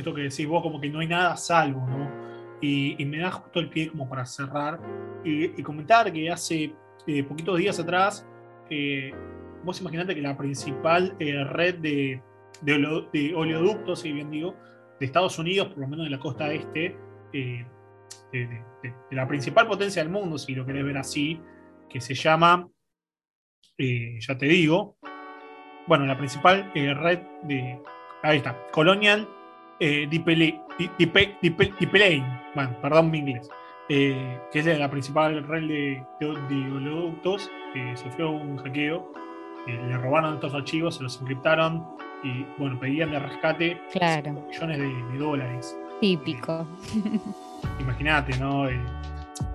esto 0.01 0.13
que 0.13 0.21
decís 0.23 0.47
vos, 0.47 0.61
como 0.61 0.79
que 0.79 0.89
no 0.89 0.99
hay 0.99 1.07
nada 1.07 1.35
salvo, 1.37 1.85
¿no? 1.87 2.23
Y, 2.61 3.03
me 3.05 3.17
da 3.19 3.29
justo 3.31 3.59
el 3.59 3.69
pie 3.69 3.89
como 3.89 4.07
para 4.07 4.25
cerrar 4.25 4.79
y, 5.23 5.61
comentar 5.63 6.11
que 6.13 6.31
hace 6.31 6.73
eh, 7.05 7.23
poquitos 7.23 7.57
días 7.57 7.77
atrás, 7.77 8.25
eh, 8.69 9.13
vos 9.63 9.81
imaginate 9.81 10.15
que 10.15 10.21
la 10.21 10.37
principal 10.37 11.13
eh, 11.19 11.43
red 11.43 11.75
de, 11.75 12.21
de, 12.61 13.33
oleoductos, 13.35 13.99
si 13.99 14.13
bien 14.13 14.31
digo, 14.31 14.55
de 14.97 15.05
Estados 15.05 15.37
Unidos, 15.37 15.67
por 15.67 15.79
lo 15.79 15.87
menos 15.89 16.05
de 16.05 16.11
la 16.11 16.19
costa 16.19 16.53
este, 16.53 16.95
de, 17.33 17.67
la 19.11 19.27
principal 19.27 19.67
potencia 19.67 20.01
del 20.01 20.11
mundo, 20.11 20.37
si 20.37 20.55
lo 20.55 20.65
querés 20.65 20.85
ver 20.85 20.97
así, 20.97 21.41
que 21.89 21.99
se 21.99 22.13
llama, 22.13 22.69
ya 23.77 24.37
te 24.37 24.45
digo, 24.45 24.95
bueno, 25.85 26.05
la 26.05 26.17
principal 26.17 26.71
red 26.73 27.19
de, 27.43 27.81
ahí 28.23 28.37
está, 28.37 28.57
Colonial 28.71 29.27
eh, 29.79 30.07
bueno, 32.55 32.75
perdón 32.81 33.11
mi 33.11 33.19
inglés, 33.19 33.49
eh, 33.89 34.39
que 34.51 34.59
es 34.59 34.65
la 34.65 34.89
principal 34.89 35.43
red 35.47 35.67
de, 35.67 36.05
oleoductos, 36.21 37.49
sufrió 37.95 38.31
un 38.31 38.57
hackeo, 38.57 39.11
eh, 39.67 39.81
le 39.87 39.97
robaron 39.97 40.33
estos 40.35 40.53
archivos, 40.53 40.95
se 40.95 41.03
los 41.03 41.19
encriptaron 41.21 41.87
y 42.23 42.45
bueno, 42.57 42.77
pedían 42.79 43.11
de 43.11 43.19
rescate 43.19 43.81
millones 43.93 44.77
de, 44.79 45.17
dólares. 45.17 45.77
Típico. 46.01 46.67
Eh, 46.95 47.19
imagínate, 47.79 48.37
¿no? 48.39 48.65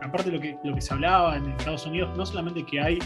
aparte 0.00 0.30
de 0.30 0.36
lo 0.36 0.42
que, 0.42 0.58
lo 0.64 0.74
que 0.74 0.80
se 0.80 0.94
hablaba 0.94 1.36
en 1.36 1.50
Estados 1.50 1.86
Unidos, 1.86 2.16
no 2.16 2.24
solamente 2.24 2.64
que 2.64 2.80
hay 2.80 2.98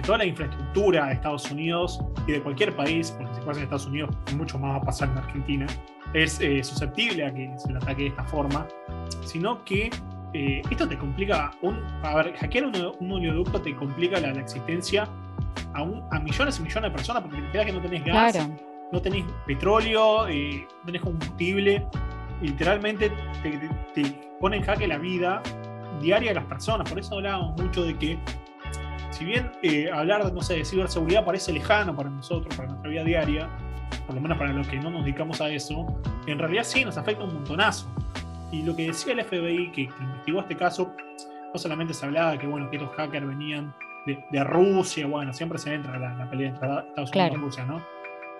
que 0.00 0.06
toda 0.06 0.18
la 0.18 0.24
infraestructura 0.24 1.06
de 1.06 1.14
Estados 1.14 1.50
Unidos 1.50 2.00
y 2.26 2.32
de 2.32 2.42
cualquier 2.42 2.74
país, 2.74 3.10
porque 3.16 3.34
si 3.34 3.40
pasa 3.42 3.58
en 3.58 3.64
Estados 3.64 3.86
Unidos, 3.86 4.10
mucho 4.36 4.58
más 4.58 4.72
va 4.72 4.76
a 4.76 4.82
pasar 4.82 5.10
en 5.10 5.18
Argentina, 5.18 5.66
es 6.14 6.40
eh, 6.40 6.62
susceptible 6.64 7.24
a 7.24 7.32
que 7.32 7.52
se 7.56 7.70
le 7.72 7.78
ataque 7.78 8.02
de 8.02 8.08
esta 8.08 8.24
forma, 8.24 8.66
sino 9.24 9.64
que 9.64 9.90
eh, 10.32 10.62
esto 10.70 10.88
te 10.88 10.96
complica, 10.96 11.52
un, 11.62 11.78
a 12.02 12.16
ver, 12.16 12.34
hackear 12.36 12.66
un, 12.66 13.12
oleoducto 13.12 13.60
te 13.60 13.74
complica 13.76 14.20
la, 14.20 14.30
existencia 14.30 15.08
a, 15.74 15.80
a, 15.80 16.20
millones 16.20 16.58
y 16.58 16.62
millones 16.62 16.90
de 16.90 16.96
personas, 16.96 17.22
porque 17.22 17.42
te 17.52 17.64
que 17.64 17.72
no 17.72 17.80
tenés 17.80 18.04
gas, 18.04 18.48
no 18.92 19.00
tenés 19.00 19.24
petróleo, 19.46 20.28
eh, 20.28 20.66
no 20.80 20.86
tenés 20.86 21.02
combustible, 21.02 21.86
literalmente 22.40 23.10
te, 23.42 23.50
te, 23.50 23.68
te 23.94 24.10
pone 24.40 24.56
en 24.56 24.62
jaque 24.62 24.86
la 24.86 24.98
vida 24.98 25.42
diaria 26.00 26.30
de 26.30 26.36
las 26.36 26.46
personas, 26.46 26.88
por 26.88 26.98
eso 26.98 27.16
hablábamos 27.16 27.60
mucho 27.60 27.84
de 27.84 27.96
que 27.96 28.18
si 29.10 29.24
bien 29.24 29.50
eh, 29.62 29.90
hablar 29.92 30.32
no 30.32 30.42
sé, 30.42 30.54
de 30.56 30.64
ciberseguridad 30.64 31.24
parece 31.24 31.52
lejano 31.52 31.94
para 31.94 32.10
nosotros, 32.10 32.54
para 32.56 32.68
nuestra 32.68 32.90
vida 32.90 33.04
diaria, 33.04 33.48
por 34.06 34.14
lo 34.14 34.20
menos 34.20 34.38
para 34.38 34.52
los 34.52 34.66
que 34.68 34.78
no 34.78 34.90
nos 34.90 35.04
dedicamos 35.04 35.40
a 35.40 35.50
eso, 35.50 35.86
en 36.26 36.38
realidad 36.38 36.64
sí 36.64 36.84
nos 36.84 36.96
afecta 36.96 37.24
un 37.24 37.34
montonazo. 37.34 37.88
Y 38.52 38.62
lo 38.62 38.74
que 38.74 38.88
decía 38.88 39.12
el 39.12 39.24
FBI, 39.24 39.70
que, 39.72 39.82
investigó 39.82 40.40
este 40.40 40.56
caso, 40.56 40.92
no 41.52 41.58
solamente 41.58 41.94
se 41.94 42.06
hablaba 42.06 42.32
de 42.32 42.38
que, 42.38 42.46
bueno, 42.46 42.68
que 42.70 42.76
estos 42.76 42.90
hackers 42.96 43.26
venían 43.26 43.74
de, 44.06 44.44
Rusia, 44.44 45.06
bueno, 45.06 45.32
siempre 45.32 45.58
se 45.58 45.74
entra 45.74 45.98
la, 45.98 46.14
la 46.14 46.28
pelea 46.28 46.48
entre 46.48 46.68
Estados 46.68 47.12
Unidos 47.12 47.32
y 47.32 47.36
Rusia, 47.36 47.64
¿no? 47.64 47.80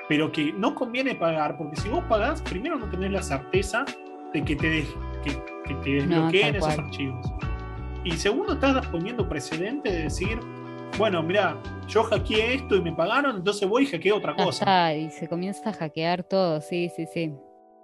Pero 0.09 0.33
que 0.33 0.53
no 0.53 0.75
conviene 0.75 1.15
pagar, 1.15 1.57
porque 1.57 1.77
si 1.77 1.89
vos 1.89 2.03
pagás, 2.09 2.43
primero 2.43 2.77
no 2.77 2.87
tenés 2.87 3.13
la 3.13 3.23
certeza 3.23 3.85
de 4.33 4.45
que 4.45 4.57
te, 4.57 4.87
que, 5.23 5.75
te 5.75 5.91
desbloqueen 5.91 6.57
esos 6.57 6.79
archivos. 6.79 7.33
Y 8.03 8.13
segundo, 8.13 8.55
estás 8.55 8.87
poniendo 8.89 9.29
precedente 9.29 9.93
de 9.93 10.03
decir, 10.05 10.41
bueno, 10.99 11.23
mira, 11.23 11.57
yo 11.89 12.03
hackeé 12.05 12.55
esto 12.55 12.77
y 12.77 12.83
me 12.83 12.93
pagaron, 12.93 13.37
entonces 13.37 13.69
voy 13.69 13.85
y 13.85 13.87
hackeo 13.87 14.17
otra 14.17 14.35
cosa. 14.35 14.95
y 14.95 15.11
se 15.11 15.29
comienza 15.29 15.71
a 15.71 15.73
hackear 15.73 16.25
todo, 16.25 16.61
sí, 16.61 16.91
sí, 16.95 17.07
sí. 17.07 17.33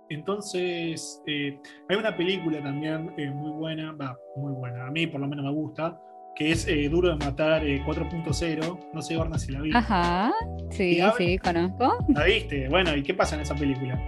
Entonces, 0.08 1.22
eh, 1.26 1.58
hay 1.88 1.96
una 1.96 2.16
película 2.16 2.62
también 2.62 3.12
eh, 3.16 3.30
muy 3.30 3.50
buena, 3.50 3.92
va, 3.92 4.16
muy 4.36 4.52
buena, 4.52 4.86
a 4.86 4.90
mí 4.90 5.06
por 5.06 5.20
lo 5.20 5.26
menos 5.26 5.44
me 5.44 5.52
gusta, 5.52 6.00
que 6.36 6.52
es 6.52 6.68
eh, 6.68 6.88
Duro 6.88 7.08
de 7.08 7.16
Matar 7.16 7.62
4.0, 7.64 8.90
no 8.92 9.02
sé, 9.02 9.16
Orna, 9.16 9.38
si 9.38 9.52
la 9.52 9.62
vi. 9.62 9.70
Ajá, 9.74 10.32
sí, 10.70 11.00
sí, 11.16 11.38
conozco. 11.38 12.04
¿La 12.08 12.24
viste? 12.24 12.68
Bueno, 12.68 12.94
¿y 12.94 13.02
qué 13.02 13.14
pasa 13.14 13.34
en 13.34 13.40
esa 13.40 13.54
película? 13.54 13.98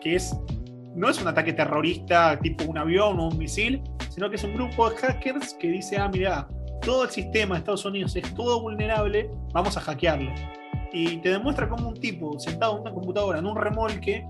Que 0.00 0.16
es 0.16 0.36
no 0.96 1.10
es 1.10 1.20
un 1.20 1.28
ataque 1.28 1.52
terrorista 1.52 2.38
tipo 2.40 2.64
un 2.64 2.78
avión 2.78 3.20
o 3.20 3.28
un 3.28 3.38
misil, 3.38 3.82
sino 4.08 4.30
que 4.30 4.36
es 4.36 4.44
un 4.44 4.54
grupo 4.54 4.88
de 4.90 4.96
hackers 4.96 5.54
que 5.54 5.68
dice, 5.68 5.98
ah, 5.98 6.08
mira, 6.08 6.48
todo 6.82 7.04
el 7.04 7.10
sistema 7.10 7.54
de 7.54 7.60
Estados 7.60 7.84
Unidos 7.84 8.16
es 8.16 8.34
todo 8.34 8.60
vulnerable, 8.60 9.30
vamos 9.52 9.76
a 9.76 9.80
hackearlo. 9.80 10.30
Y 10.92 11.18
te 11.18 11.30
demuestra 11.30 11.68
como 11.68 11.88
un 11.88 11.94
tipo 11.94 12.38
sentado 12.38 12.76
en 12.76 12.82
una 12.82 12.92
computadora, 12.92 13.38
en 13.38 13.46
un 13.46 13.56
remolque, 13.56 14.26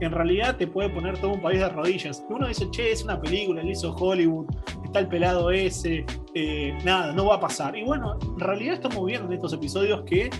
en 0.00 0.12
realidad 0.12 0.56
te 0.56 0.66
puede 0.66 0.88
poner 0.88 1.18
todo 1.18 1.32
un 1.34 1.40
país 1.40 1.60
de 1.60 1.68
rodillas. 1.68 2.24
uno 2.28 2.48
dice, 2.48 2.68
che, 2.70 2.90
es 2.90 3.04
una 3.04 3.20
película, 3.20 3.62
le 3.62 3.72
hizo 3.72 3.94
Hollywood, 3.94 4.46
está 4.84 5.00
el 5.00 5.08
pelado 5.08 5.50
ese, 5.50 6.04
eh, 6.34 6.76
nada, 6.84 7.12
no 7.12 7.26
va 7.26 7.36
a 7.36 7.40
pasar. 7.40 7.76
Y 7.76 7.84
bueno, 7.84 8.18
en 8.22 8.40
realidad 8.40 8.74
estamos 8.74 9.04
viendo 9.04 9.26
en 9.26 9.34
estos 9.34 9.52
episodios 9.52 10.02
que 10.06 10.30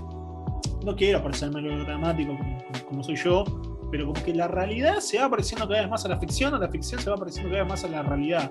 no 0.85 0.97
quiero 0.97 1.23
parecer 1.23 1.51
melodramático 1.51 2.37
como, 2.37 2.59
como, 2.89 3.05
soy 3.05 3.17
yo, 3.17 3.45
pero 3.91 4.07
como 4.07 4.23
que 4.23 4.35
la 4.35 4.49
realidad 4.49 4.99
se 5.01 5.19
va 5.19 5.29
pareciendo 5.29 5.69
cada 5.69 5.83
vez 5.83 5.91
más 5.91 6.05
a 6.07 6.09
la 6.09 6.19
ficción, 6.19 6.55
o 6.55 6.59
la 6.59 6.69
ficción 6.69 7.01
se 7.01 7.11
va 7.11 7.17
pareciendo 7.17 7.51
cada 7.51 7.65
vez 7.65 7.71
más 7.71 7.85
a 7.85 7.89
la 7.89 8.03
realidad. 8.03 8.51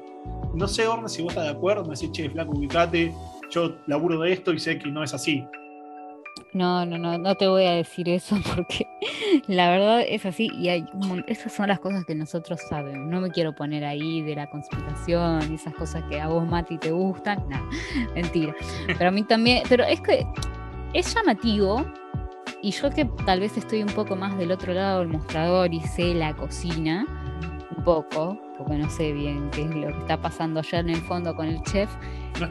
No 0.53 0.67
sé, 0.67 0.87
Orne, 0.87 1.09
si 1.09 1.21
vos 1.21 1.31
estás 1.31 1.45
de 1.45 1.51
acuerdo, 1.51 1.83
me 1.83 1.95
decís, 1.95 2.11
che, 2.11 2.29
flaco, 2.29 2.51
ubicate, 2.51 3.13
yo 3.51 3.75
laburo 3.87 4.19
de 4.19 4.33
esto 4.33 4.53
y 4.53 4.59
sé 4.59 4.77
que 4.79 4.89
no 4.89 5.03
es 5.03 5.13
así. 5.13 5.45
No, 6.53 6.83
no, 6.85 6.97
no, 6.97 7.17
no 7.17 7.35
te 7.35 7.47
voy 7.47 7.65
a 7.65 7.73
decir 7.73 8.09
eso 8.09 8.35
porque 8.55 8.87
la 9.47 9.69
verdad 9.69 10.01
es 10.07 10.25
así 10.25 10.49
y 10.57 10.69
hay 10.69 10.85
esas 11.27 11.53
son 11.53 11.67
las 11.67 11.79
cosas 11.79 12.05
que 12.05 12.15
nosotros 12.15 12.59
sabemos. 12.69 13.07
No 13.07 13.21
me 13.21 13.29
quiero 13.29 13.53
poner 13.53 13.85
ahí 13.85 14.21
de 14.21 14.35
la 14.35 14.49
conspiración 14.49 15.51
y 15.51 15.55
esas 15.55 15.73
cosas 15.75 16.03
que 16.09 16.19
a 16.19 16.27
vos, 16.27 16.47
Mati, 16.47 16.77
te 16.77 16.91
gustan. 16.91 17.43
No, 17.49 17.69
mentira. 18.15 18.55
Pero 18.87 19.09
a 19.09 19.11
mí 19.11 19.23
también, 19.23 19.63
pero 19.69 19.83
es 19.83 20.01
que 20.01 20.25
es 20.93 21.13
llamativo 21.13 21.85
y 22.61 22.71
yo 22.71 22.89
que 22.89 23.05
tal 23.25 23.39
vez 23.39 23.55
estoy 23.55 23.83
un 23.83 23.89
poco 23.89 24.15
más 24.15 24.37
del 24.37 24.51
otro 24.51 24.73
lado 24.73 24.99
del 24.99 25.09
mostrador 25.09 25.73
y 25.73 25.81
sé 25.81 26.13
la 26.13 26.35
cocina, 26.35 27.05
un 27.77 27.83
poco, 27.83 28.37
porque 28.59 28.75
no 28.75 28.89
sé 28.89 29.13
bien 29.13 29.49
qué 29.51 29.63
es 29.63 29.69
lo 29.73 29.87
que 29.87 29.99
está 29.99 30.21
pasando 30.21 30.59
allá 30.59 30.79
en 30.79 30.89
el 30.89 31.01
fondo 31.01 31.35
con 31.35 31.47
el 31.47 31.61
chef, 31.63 31.89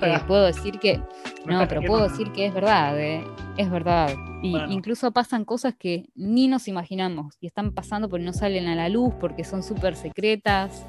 eh, 0.03 0.19
puedo 0.27 0.47
decir 0.47 0.81
que, 0.81 1.01
no, 1.47 1.69
pero 1.69 1.83
puedo 1.83 2.09
decir 2.09 2.33
que 2.33 2.47
es 2.47 2.55
verdad, 2.55 2.99
eh, 2.99 3.23
es 3.57 3.71
verdad. 3.71 4.15
Y 4.43 4.57
incluso 4.71 5.13
pasan 5.13 5.45
cosas 5.45 5.75
que 5.77 6.07
ni 6.17 6.49
nos 6.49 6.67
imaginamos 6.67 7.37
y 7.41 7.47
están 7.47 7.73
pasando 7.73 8.09
porque 8.09 8.25
no 8.25 8.33
salen 8.33 8.67
a 8.69 8.75
la 8.75 8.89
luz, 8.89 9.13
porque 9.21 9.45
son 9.45 9.63
súper 9.63 9.95
secretas. 9.95 10.85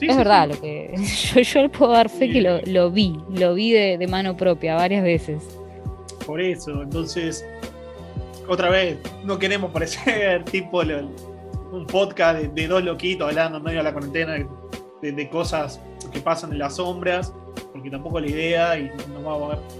es 0.00 0.16
verdad 0.16 0.48
lo 0.48 0.60
que 0.60 0.94
yo, 1.34 1.40
yo, 1.42 1.70
puedo 1.70 1.92
dar 1.92 2.08
fe 2.08 2.30
que 2.30 2.40
lo, 2.40 2.90
vi, 2.90 3.16
lo 3.30 3.54
vi 3.54 3.72
de 3.72 4.06
mano 4.08 4.36
propia 4.36 4.76
varias 4.76 5.04
veces. 5.04 5.44
Por 6.26 6.40
eso, 6.40 6.82
entonces 6.82 7.44
otra 8.50 8.68
vez, 8.68 8.98
no 9.24 9.38
queremos 9.38 9.70
parecer 9.70 10.44
tipo 10.50 10.82
un 11.72 11.86
podcast 11.86 12.40
de, 12.40 12.68
dos 12.68 12.82
loquitos 12.82 13.28
hablando 13.28 13.58
en 13.58 13.64
medio 13.64 13.78
de 13.78 13.84
la 13.84 13.92
cuarentena 13.92 14.34
de, 15.02 15.28
cosas 15.30 15.80
que 16.12 16.20
pasan 16.20 16.52
en 16.52 16.58
las 16.58 16.76
sombras, 16.76 17.32
porque 17.72 17.90
tampoco 17.90 18.20
la 18.20 18.28
idea 18.28 18.78
y 18.78 18.90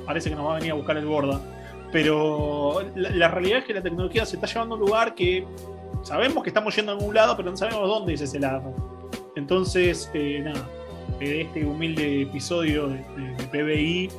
parece 0.07 0.31
que 0.31 0.37
nos 0.37 0.47
va 0.47 0.53
a 0.53 0.59
venir 0.59 0.73
a 0.73 0.75
buscar 0.75 0.97
el 0.97 1.07
borda. 1.07 1.41
Pero 1.93 2.83
la, 2.95 3.29
realidad 3.29 3.59
es 3.59 3.65
que 3.65 3.75
la 3.75 3.83
tecnología 3.83 4.25
se 4.25 4.37
está 4.37 4.47
llevando 4.47 4.77
a 4.77 4.79
un 4.79 4.85
lugar 4.87 5.15
que 5.15 5.45
sabemos 6.03 6.43
que 6.43 6.51
estamos 6.51 6.75
yendo 6.75 6.93
a 6.93 6.95
algún 6.95 7.15
lado, 7.15 7.37
pero 7.37 7.51
no 7.51 7.57
sabemos 7.57 7.89
dónde 7.89 8.15
es 8.15 8.21
ese 8.21 8.39
lado. 8.39 8.73
Entonces, 9.35 10.11
eh, 10.15 10.41
nada, 10.43 10.67
de 11.19 11.43
este 11.43 11.65
humilde 11.65 12.23
episodio 12.23 12.89
de, 12.89 12.99
de, 12.99 13.45
PBI, 13.51 14.11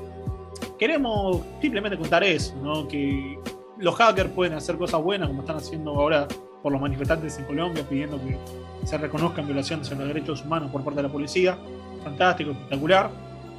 queremos 0.78 1.42
simplemente 1.62 1.98
contar 1.98 2.24
eso, 2.24 2.54
¿no? 2.62 2.88
Que 2.88 3.40
los 3.78 3.96
hackers 3.96 4.30
pueden 4.32 4.54
hacer 4.54 4.78
cosas 4.78 5.02
buenas, 5.02 5.30
como 5.30 5.42
están 5.42 5.58
haciendo 5.58 5.92
ahora 5.92 6.28
por 6.62 6.72
los 6.72 6.82
manifestantes 6.82 7.38
en 7.40 7.46
Colombia, 7.46 7.84
pidiendo 7.88 8.20
que 8.22 8.38
se 8.86 8.98
reconozcan 8.98 9.46
violaciones 9.46 9.92
a 9.92 9.96
los 9.96 10.08
derechos 10.08 10.44
humanos 10.44 10.72
por 10.72 10.84
parte 10.84 10.98
de 10.98 11.04
la 11.04 11.12
policía. 11.12 11.58
Fantástico, 12.04 12.52
espectacular. 12.52 13.10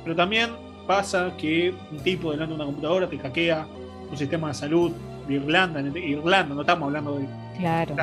Pero 0.02 0.16
también 0.16 0.50
pasa 0.86 1.32
que 1.36 1.74
un 1.90 1.98
tipo 1.98 2.30
delante 2.30 2.50
de 2.50 2.56
una 2.56 2.64
computadora 2.64 3.08
te 3.08 3.18
hackea 3.18 3.66
un 4.10 4.16
sistema 4.16 4.48
de 4.48 4.54
salud 4.54 4.92
de 5.26 5.34
Irlanda. 5.34 5.80
Irlanda, 5.80 6.54
no 6.54 6.60
estamos 6.60 6.86
hablando 6.86 7.18
de. 7.18 7.26
Claro. 7.58 7.94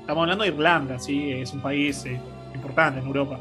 Estamos 0.00 0.22
hablando 0.22 0.44
de 0.44 0.50
Irlanda, 0.50 0.98
sí, 0.98 1.32
es 1.32 1.52
un 1.52 1.60
país 1.60 2.04
eh, 2.04 2.20
importante 2.54 3.00
en 3.00 3.06
Europa. 3.06 3.38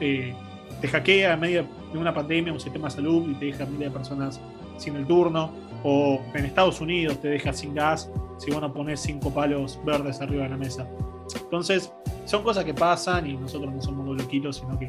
Eh, 0.00 0.34
te 0.80 0.88
hackea 0.88 1.34
en 1.34 1.40
medio 1.40 1.66
de 1.92 1.98
una 1.98 2.14
pandemia 2.14 2.52
un 2.52 2.60
sistema 2.60 2.88
de 2.88 2.94
salud 2.94 3.28
y 3.30 3.34
te 3.34 3.46
deja 3.46 3.66
miles 3.66 3.88
de 3.88 3.90
personas 3.90 4.40
sin 4.76 4.96
el 4.96 5.06
turno 5.06 5.50
o 5.82 6.20
en 6.34 6.44
Estados 6.44 6.80
Unidos 6.80 7.20
te 7.20 7.28
deja 7.28 7.52
sin 7.52 7.74
gas 7.74 8.10
si 8.38 8.50
van 8.50 8.64
a 8.64 8.72
poner 8.72 8.96
cinco 8.96 9.30
palos 9.30 9.78
verdes 9.84 10.20
arriba 10.20 10.44
de 10.44 10.48
la 10.50 10.56
mesa. 10.56 10.88
Entonces, 11.34 11.92
son 12.24 12.42
cosas 12.42 12.64
que 12.64 12.74
pasan 12.74 13.26
y 13.26 13.36
nosotros 13.36 13.72
no 13.72 13.82
somos 13.82 14.16
loquitos, 14.16 14.56
sino 14.56 14.78
que 14.78 14.88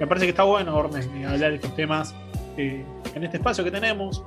me 0.00 0.06
parece 0.06 0.26
que 0.26 0.30
está 0.30 0.44
bueno, 0.44 0.76
Orne, 0.76 1.00
eh, 1.00 1.26
hablar 1.26 1.50
de 1.50 1.56
estos 1.56 1.74
temas 1.74 2.14
eh, 2.56 2.84
en 3.14 3.24
este 3.24 3.38
espacio 3.38 3.64
que 3.64 3.70
tenemos. 3.70 4.22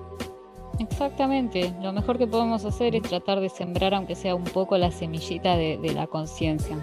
Exactamente, 0.80 1.74
lo 1.82 1.94
mejor 1.94 2.18
que 2.18 2.28
podemos 2.28 2.66
hacer 2.66 2.96
es 2.96 3.04
tratar 3.04 3.40
de 3.40 3.50
sembrar, 3.50 3.94
aunque 3.94 4.16
sea 4.16 4.36
un 4.36 4.44
poco, 4.44 4.78
la 4.78 4.92
semillita 4.92 5.56
de, 5.56 5.78
de 5.78 5.94
la 5.94 6.08
conciencia. 6.08 6.78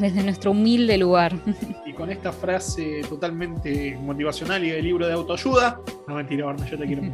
Desde 0.00 0.22
nuestro 0.22 0.50
humilde 0.50 0.98
lugar. 0.98 1.34
Y 1.86 1.92
con 1.92 2.10
esta 2.10 2.32
frase 2.32 3.00
totalmente 3.08 3.98
motivacional 4.00 4.62
y 4.62 4.70
del 4.70 4.84
libro 4.84 5.06
de 5.06 5.14
autoayuda, 5.14 5.80
no 6.06 6.14
mentira, 6.14 6.44
Barna, 6.44 6.66
yo 6.68 6.78
te 6.78 6.86
quiero. 6.86 7.02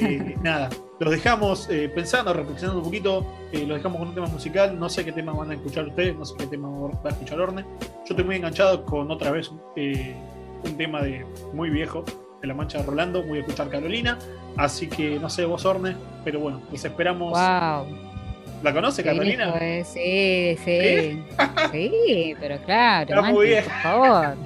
Eh, 0.00 0.36
nada, 0.42 0.70
los 1.00 1.10
dejamos 1.10 1.68
eh, 1.70 1.90
pensando, 1.92 2.32
reflexionando 2.32 2.78
un 2.78 2.84
poquito, 2.84 3.26
eh, 3.50 3.66
los 3.66 3.78
dejamos 3.78 3.98
con 3.98 4.08
un 4.08 4.14
tema 4.14 4.28
musical, 4.28 4.78
no 4.78 4.88
sé 4.88 5.04
qué 5.04 5.10
tema 5.10 5.32
van 5.32 5.50
a 5.50 5.54
escuchar 5.54 5.88
ustedes, 5.88 6.14
no 6.14 6.24
sé 6.24 6.36
qué 6.38 6.46
tema 6.46 6.68
va 6.68 6.90
a 7.02 7.08
escuchar 7.08 7.40
Orne. 7.40 7.64
Yo 7.80 8.10
estoy 8.10 8.22
muy 8.22 8.36
enganchado 8.36 8.84
con 8.84 9.10
otra 9.10 9.32
vez 9.32 9.50
un 9.50 10.76
tema 10.76 11.02
de 11.02 11.26
muy 11.52 11.70
viejo, 11.70 12.04
de 12.40 12.46
la 12.46 12.54
mancha 12.54 12.78
de 12.78 12.84
Rolando, 12.84 13.24
voy 13.24 13.38
a 13.38 13.40
escuchar 13.40 13.68
Carolina, 13.68 14.18
así 14.56 14.86
que 14.86 15.18
no 15.18 15.28
sé 15.28 15.44
vos 15.44 15.64
Orne, 15.64 15.96
pero 16.24 16.38
bueno, 16.38 16.60
les 16.70 16.84
esperamos. 16.84 17.32
Wow 17.32 18.07
¿La 18.62 18.72
conoce, 18.72 19.04
Catalina? 19.04 19.54
sí, 19.84 20.56
sí. 20.64 21.22
Sí, 21.72 22.34
pero 22.40 22.58
claro, 22.58 23.22
por 23.32 23.62
favor. 23.62 24.36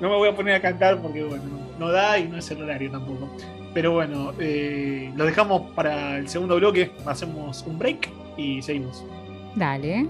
No 0.00 0.08
me 0.08 0.16
voy 0.16 0.28
a 0.28 0.34
poner 0.34 0.54
a 0.54 0.60
cantar 0.60 0.98
porque, 0.98 1.22
bueno, 1.22 1.44
no 1.78 1.90
da 1.90 2.18
y 2.18 2.26
no 2.26 2.38
es 2.38 2.50
el 2.50 2.62
horario 2.62 2.90
tampoco. 2.90 3.30
Pero 3.72 3.92
bueno, 3.92 4.32
eh, 4.40 5.12
lo 5.14 5.24
dejamos 5.24 5.70
para 5.72 6.16
el 6.16 6.28
segundo 6.28 6.56
bloque. 6.56 6.90
Hacemos 7.06 7.62
un 7.66 7.78
break 7.78 8.08
y 8.36 8.60
seguimos. 8.62 9.04
Dale. 9.54 10.06